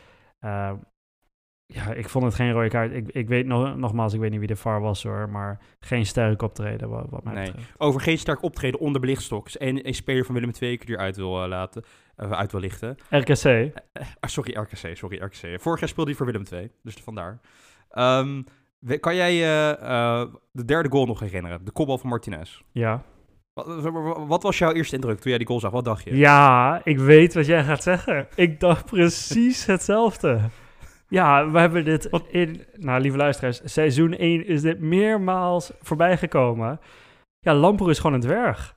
[0.40, 0.70] Eh,
[1.74, 2.92] ja, ik vond het geen rode kaart.
[2.92, 5.28] Ik, ik weet nog, nogmaals, ik weet niet wie de VAR was hoor.
[5.28, 7.46] Maar geen sterk optreden wat, wat mij Nee.
[7.46, 7.72] betreft.
[7.78, 9.54] Over geen sterk optreden onder belichtstoks.
[9.54, 11.82] Is één, één speler van Willem II die eruit wil eh, laten,
[12.16, 12.96] eh, uit wil lichten.
[13.10, 13.44] RKC.
[13.44, 13.72] Eh,
[14.20, 15.60] ah, sorry, RKC, sorry, RKC.
[15.60, 17.40] Vorig jaar speelde hij voor Willem II, dus vandaar.
[17.90, 18.42] Ehm,
[19.00, 19.76] kan jij je
[20.52, 21.64] de derde goal nog herinneren?
[21.64, 22.60] De kopbal van Martinez.
[22.72, 23.02] Ja.
[24.26, 25.70] Wat was jouw eerste indruk toen jij die goal zag?
[25.70, 26.16] Wat dacht je?
[26.16, 28.26] Ja, ik weet wat jij gaat zeggen.
[28.34, 30.40] Ik dacht precies hetzelfde.
[31.12, 32.64] Ja, we hebben dit in...
[32.76, 36.80] Nou, lieve luisteraars, seizoen 1 is dit meermaals voorbij gekomen.
[37.38, 38.76] Ja, Lamper is gewoon een dwerg.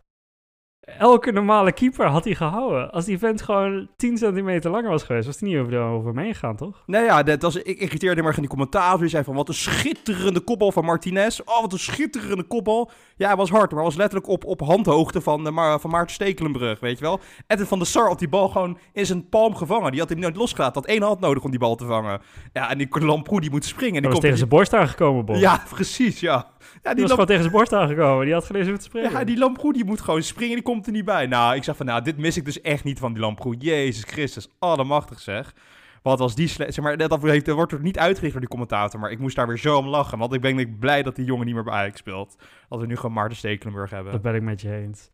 [0.85, 2.91] Elke normale keeper had hij gehouden.
[2.91, 6.17] Als die vent gewoon 10 centimeter langer was geweest, was hij niet over, over hem
[6.23, 6.83] heen gegaan, toch?
[6.85, 8.97] Nou ja, dat was, ik irriteerde me erg in die commentaar.
[8.97, 11.39] Die zei van, wat een schitterende kopbal van Martinez.
[11.39, 12.91] Oh, wat een schitterende kopbal.
[13.15, 16.79] Ja, hij was hard, maar was letterlijk op, op handhoogte van, Ma- van Maarten Stekelenbrug,
[16.79, 17.19] weet je wel.
[17.47, 19.91] Edwin van der Sar had die bal gewoon in zijn palm gevangen.
[19.91, 20.81] Die had hem nooit losgelaten.
[20.81, 22.21] Had één hand nodig om die bal te vangen.
[22.53, 23.95] Ja, en die Lamproe, die moet springen.
[23.95, 25.35] En Die was tegen zijn borst aangekomen, Bob.
[25.35, 26.47] Ja, precies, ja.
[26.83, 28.25] Ja, die was gewoon tegen zijn borst aangekomen.
[28.25, 29.11] Die had gelezen hoe te springen.
[29.11, 31.25] Ja, die Lamproe die moet gewoon springen, die komt er niet bij.
[31.25, 33.55] Nou, ik zeg van, nou, dit mis ik dus echt niet van die Lamproe.
[33.57, 35.53] Jezus Christus, allemachtig zeg.
[36.01, 36.73] Wat was die slecht.
[36.73, 39.35] Zeg maar, dat heeft, dat wordt er niet uitgericht door die commentator, maar ik moest
[39.35, 40.17] daar weer zo om lachen.
[40.17, 42.35] Want ik ben ik blij dat die jongen niet meer bij Ajax speelt.
[42.69, 44.11] Dat we nu gewoon Maarten Stekelenburg hebben.
[44.11, 45.11] Dat ben ik met je eens.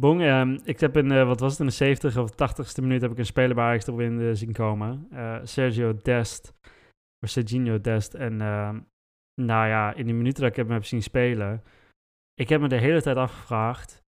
[0.00, 3.00] Bong, ehm, ik heb in, eh, wat was het, in de 70 of 80ste minuut
[3.00, 5.06] heb ik een speler bij Ajax erop in eh, zien komen.
[5.10, 6.54] Eh, Sergio Dest,
[7.20, 8.14] of Serginho Dest.
[8.14, 8.78] En ehm,
[9.40, 11.62] nou ja, in die minuten dat ik hem heb zien spelen,
[12.34, 14.02] ik heb me de hele tijd afgevraagd,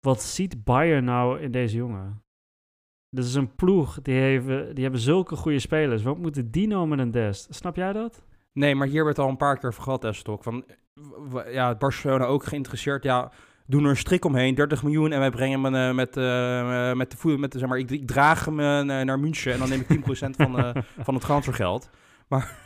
[0.00, 2.22] wat ziet Bayern nou in deze jongen?
[3.08, 6.02] Dit is een ploeg, die, heeft, die hebben zulke goede spelers.
[6.02, 7.54] Wat moeten die nou met een Dest?
[7.54, 8.24] Snap jij dat?
[8.52, 10.42] Nee, maar hier hebben we het al een paar keer over gehad, Estok.
[10.42, 10.64] Van,
[11.46, 13.02] ja, Barcelona ook geïnteresseerd.
[13.02, 13.32] Ja,
[13.66, 15.12] doen er een strik omheen, 30 miljoen.
[15.12, 18.06] En wij brengen hem eh, met, eh, met de voet, met zeg maar, ik, ik
[18.06, 20.74] draag hem eh, naar München en dan neem ik 10% van,
[21.06, 21.90] van het transfergeld.
[22.28, 22.58] Maar,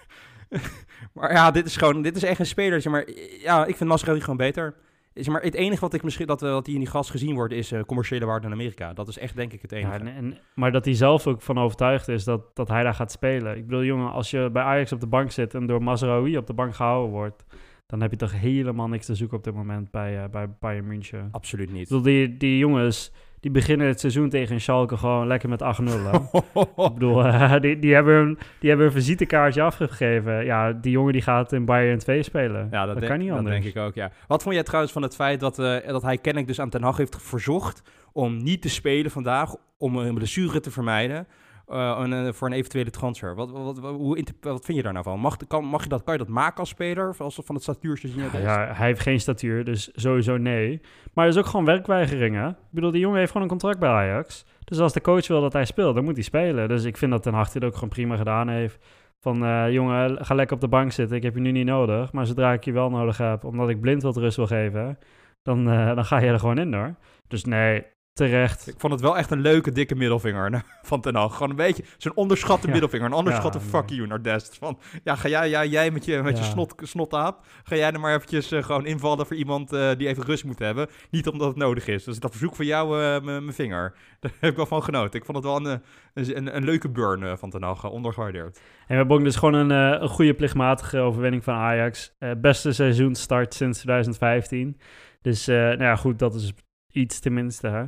[1.13, 2.81] maar ja, dit is gewoon, dit is echt een speler.
[2.81, 3.09] Zeg maar,
[3.43, 4.75] ja, ik vind Mascheroni gewoon beter.
[5.15, 7.35] Zeg maar, het enige wat ik misschien dat, eh, dat hij in die gast gezien
[7.35, 8.93] wordt, is eh, commerciële waarde in Amerika.
[8.93, 9.93] Dat is echt denk ik het enige.
[9.93, 12.95] Ja, en, en- maar dat hij zelf ook van overtuigd is dat, dat hij daar
[12.95, 13.57] gaat spelen.
[13.57, 16.47] Ik bedoel, jongen, als je bij Ajax op de bank zit en door Mazraoui op
[16.47, 17.45] de bank gehouden wordt,
[17.87, 20.87] dan heb je toch helemaal niks te zoeken op dit moment bij, eh, bij Bayern
[20.87, 21.29] München.
[21.31, 21.89] Absoluut Ik niet.
[21.89, 23.13] bedoel, die, die jongens,
[23.45, 25.65] die beginnen het seizoen tegen Schalke gewoon lekker met 8-0.
[25.85, 26.39] hè.
[26.85, 30.45] Ik bedoel, eh, die, die, hebben een, die hebben een visitekaartje afgegeven.
[30.45, 32.69] Ja, die jongen die gaat in Bayern 2 spelen.
[32.71, 33.63] Ja, dat, dat denk, kan niet dat anders.
[33.63, 34.11] denk ik ook, ja.
[34.27, 36.83] Wat vond jij trouwens van het feit dat, eh, dat hij kennelijk dus aan Ten
[36.83, 41.27] Hag heeft verzocht om niet te spelen vandaag, om een blessure te vermijden
[41.67, 43.35] eh, eh, voor een eventuele transfer?
[43.35, 45.21] Wat, wat, wat, hoe wat vind je daar nou van?
[45.21, 48.09] Mag, kan, mag je dat, kan je dat maken als speler, als van het statuurtje
[48.09, 48.23] zien?
[48.33, 50.81] Ja, ja, hij heeft geen statuur, dus sowieso nee.
[51.13, 52.49] Maar er is ook gewoon werkweigering, hè?
[52.49, 54.45] Ik bedoel, die jongen heeft gewoon een contract bij Ajax.
[54.65, 56.69] Dus als de coach wil dat hij speelt, dan moet hij spelen.
[56.69, 58.79] Dus ik vind dat Ten Hag dit ook gewoon prima gedaan heeft.
[59.21, 61.17] Van, eh, jongen, ga lekker op de bank zitten.
[61.17, 62.13] Ik heb je nu niet nodig.
[62.13, 64.99] Maar zodra ik je wel nodig heb, omdat ik blind wat rust wil geven...
[65.43, 66.95] dan, dan ga je er gewoon in, hoor.
[67.29, 68.69] Dus nee, terecht.
[68.69, 71.33] Ik vond het wel echt een leuke, dikke middelvinger van Ten Hag.
[71.33, 72.73] Gewoon een beetje zo'n onderschatte Ja.
[72.73, 73.07] middelvinger.
[73.07, 73.97] Een onderschatte Ja, fuck nee.
[73.97, 74.57] you naar Dest.
[74.59, 78.01] Van, ja, ga jij, ja, jij met je, met je snot, snotaap, ga jij er
[78.01, 80.89] maar eventjes eh, gewoon invallen voor iemand eh, die even rust moet hebben.
[81.11, 82.05] Niet omdat het nodig is.
[82.05, 83.95] Dus dat verzoek van jou, eh, mijn vinger.
[84.21, 85.21] Daar heb ik wel van genoten.
[85.21, 85.83] Ik vond het wel een,
[86.15, 88.57] een, een, een leuke burn van Ten Hag, ondergewaardeerd.
[88.57, 89.71] En we hebben ook dus gewoon een,
[90.03, 92.17] een goede plichtmatige overwinning van Ajax.
[92.37, 94.81] Beste seizoenstart sinds 2015.
[95.23, 96.53] Dus nou ja, goed, dat is
[96.95, 97.69] iets tenminste.
[97.69, 97.85] Hè.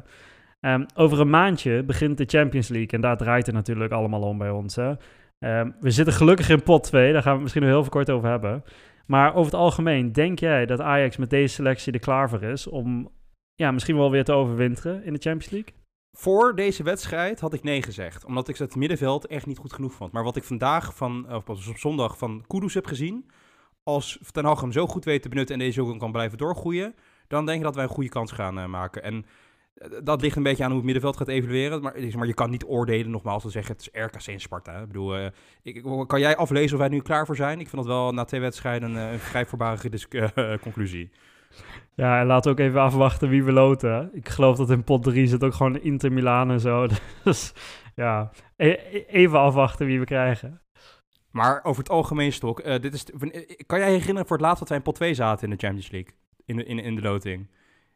[0.60, 2.88] Ehm, over een maandje begint de Champions League.
[2.88, 4.76] En daar draait het natuurlijk allemaal om bij ons.
[4.76, 4.92] Hè.
[5.38, 7.12] Ehm, we zitten gelukkig in pot 2.
[7.12, 8.64] Daar gaan we misschien nog heel veel kort over hebben.
[9.06, 12.66] Maar over het algemeen, denk jij dat Ajax met deze selectie er klaar voor is
[12.66, 13.10] om
[13.54, 15.74] ja, misschien wel weer te overwinteren in de Champions League?
[16.18, 18.24] Voor deze wedstrijd had ik nee gezegd.
[18.24, 20.12] Omdat ik het middenveld echt niet goed genoeg vond.
[20.12, 23.30] Maar wat ik vandaag van, of pas op zondag van Kudus heb gezien.
[23.82, 26.94] Als Ten Hag zo goed weet te benutten en deze ook kan blijven doorgroeien.
[27.28, 29.02] Dan denk ik dat wij een goede kans gaan eh, maken.
[29.02, 29.26] En
[29.74, 31.82] eh, dat ligt een beetje aan hoe het middenveld gaat evalueren.
[31.82, 34.72] Maar, maar je kan niet oordelen, nogmaals, te zeggen het is RKC en Sparta.
[34.72, 34.80] hè.
[34.80, 35.26] Ik bedoel, eh,
[35.62, 37.60] ik, kan jij aflezen of wij nu klaar voor zijn?
[37.60, 41.10] Ik vind dat wel na twee wedstrijden een, een vrij voorbarige conclusie.
[41.94, 44.10] Ja, en laten we ook even afwachten wie we loten.
[44.12, 46.86] Ik geloof dat in pot 3 zit ook gewoon Inter Milaan en zo.
[47.24, 47.52] Dus
[47.94, 50.60] ja, e- e- even afwachten wie we krijgen.
[51.30, 53.04] Maar over het algemeen, Stok, dit is,
[53.66, 55.90] kan jij herinneren voor het laatst dat wij in pot 2 zaten in de Champions
[55.90, 56.14] League?
[56.46, 57.46] In de, in, in de loting.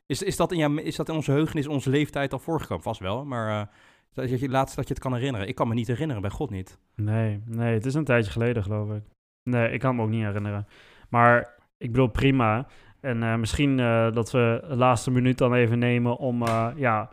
[0.07, 2.82] Is, is, dat in jouw, is dat in onze heugenis, onze leeftijd al voorgekomen?
[2.82, 3.66] Vast wel, maar eh,
[4.12, 5.48] dat je laatst dat je het kan herinneren.
[5.48, 6.78] Ik kan me niet herinneren, bij God niet.
[6.94, 9.03] Nee, nee, het is een tijdje geleden geloof ik.
[9.42, 10.66] Nee, ik kan me ook niet herinneren.
[11.09, 12.66] Maar ik bedoel prima.
[13.01, 16.46] En eh, misschien eh, dat we de laatste minuut dan even nemen om,
[16.76, 17.11] ja,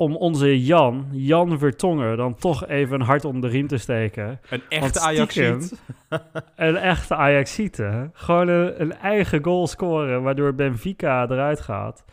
[0.00, 4.40] om onze Jan, Jan Vertongen, dan toch even een hart onder de riem te steken.
[4.50, 5.68] Een echte ajax stiekem-
[6.56, 8.10] Een echte Ajaxiete.
[8.12, 12.04] Gewoon een, een eigen goal scoren, waardoor Benfica eruit gaat.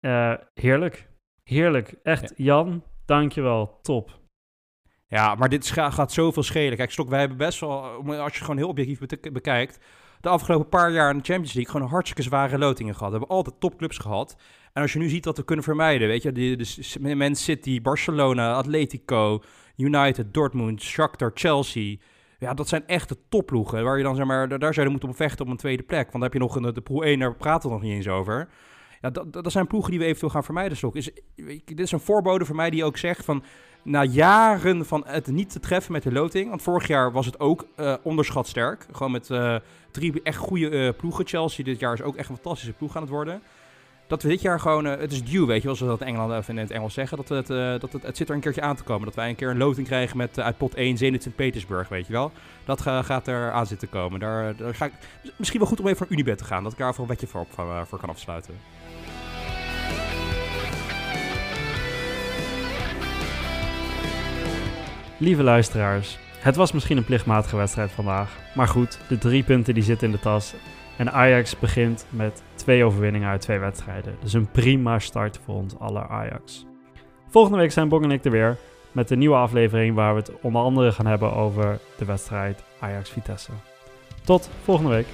[0.00, 1.08] Eh, heerlijk.
[1.42, 1.94] Heerlijk.
[2.02, 3.78] Echt, Jan, dankjewel.
[3.82, 4.20] Top.
[5.08, 6.76] Ja, maar dit gaat zoveel schelen.
[6.76, 7.82] Kijk, Stok, wij hebben best wel,
[8.20, 8.98] als je gewoon heel objectief
[9.32, 9.84] bekijkt,
[10.20, 13.12] de afgelopen paar jaar in de Champions League gewoon hartstikke zware lotingen gehad.
[13.12, 14.36] We hebben altijd topclubs gehad.
[14.72, 17.34] En als je nu ziet wat we kunnen vermijden, weet je, de, de S- Man
[17.34, 19.42] City, Barcelona, Atletico,
[19.76, 21.96] United, Dortmund, Shakhtar, Chelsea.
[22.38, 23.84] Ja, dat zijn echte topploegen.
[23.84, 26.00] Waar je dan, zeg maar, daar zou je moeten om vechten op een tweede plek.
[26.00, 28.48] Want dan heb je nog de pool 1, daar praten we nog niet eens over.
[29.10, 30.92] Dat, dat zijn ploegen die we eventueel gaan vermijden.
[30.92, 31.10] Is,
[31.64, 33.42] dit is een voorbode voor mij die ook zegt van
[33.86, 36.48] na jaren van het niet te treffen met de loting.
[36.48, 38.86] Want vorig jaar was het ook eh, onderschat sterk.
[38.92, 39.56] Gewoon met eh,
[39.90, 41.26] drie echt goede eh, ploegen.
[41.26, 43.42] Chelsea dit jaar is ook echt een fantastische ploeg aan het worden.
[44.06, 46.38] Dat we dit jaar gewoon, het is due, weet je, zoals we dat in Engeland
[46.38, 47.16] of in het Engels zeggen.
[47.16, 49.04] Dat, we het, dat het, het zit er een keertje aan te komen.
[49.06, 52.12] Dat wij een keer een loting krijgen met uit pot 1 Zenit Sint-Petersburg, weet je
[52.12, 52.32] wel.
[52.64, 54.20] Dat ga- gaat er aan zitten komen.
[54.20, 54.92] Daar, daar ga ik,
[55.36, 56.62] misschien wel goed om even naar Unibet te gaan.
[56.62, 58.54] Dat ik daar even een beetje voor, voor, voor kan afsluiten.
[65.18, 68.36] Lieve luisteraars, het was misschien een plichtmatige wedstrijd vandaag.
[68.54, 70.54] Maar goed, de drie punten die zitten in de tas.
[70.96, 74.16] En Ajax begint met twee overwinningen uit twee wedstrijden.
[74.20, 76.66] Dus een prima start voor ons aller Ajax.
[77.28, 78.56] Volgende week zijn Bong en ik er weer
[78.92, 83.50] met een nieuwe aflevering waar we het onder andere gaan hebben over de wedstrijd Ajax-Vitesse.
[84.24, 85.06] Tot volgende week.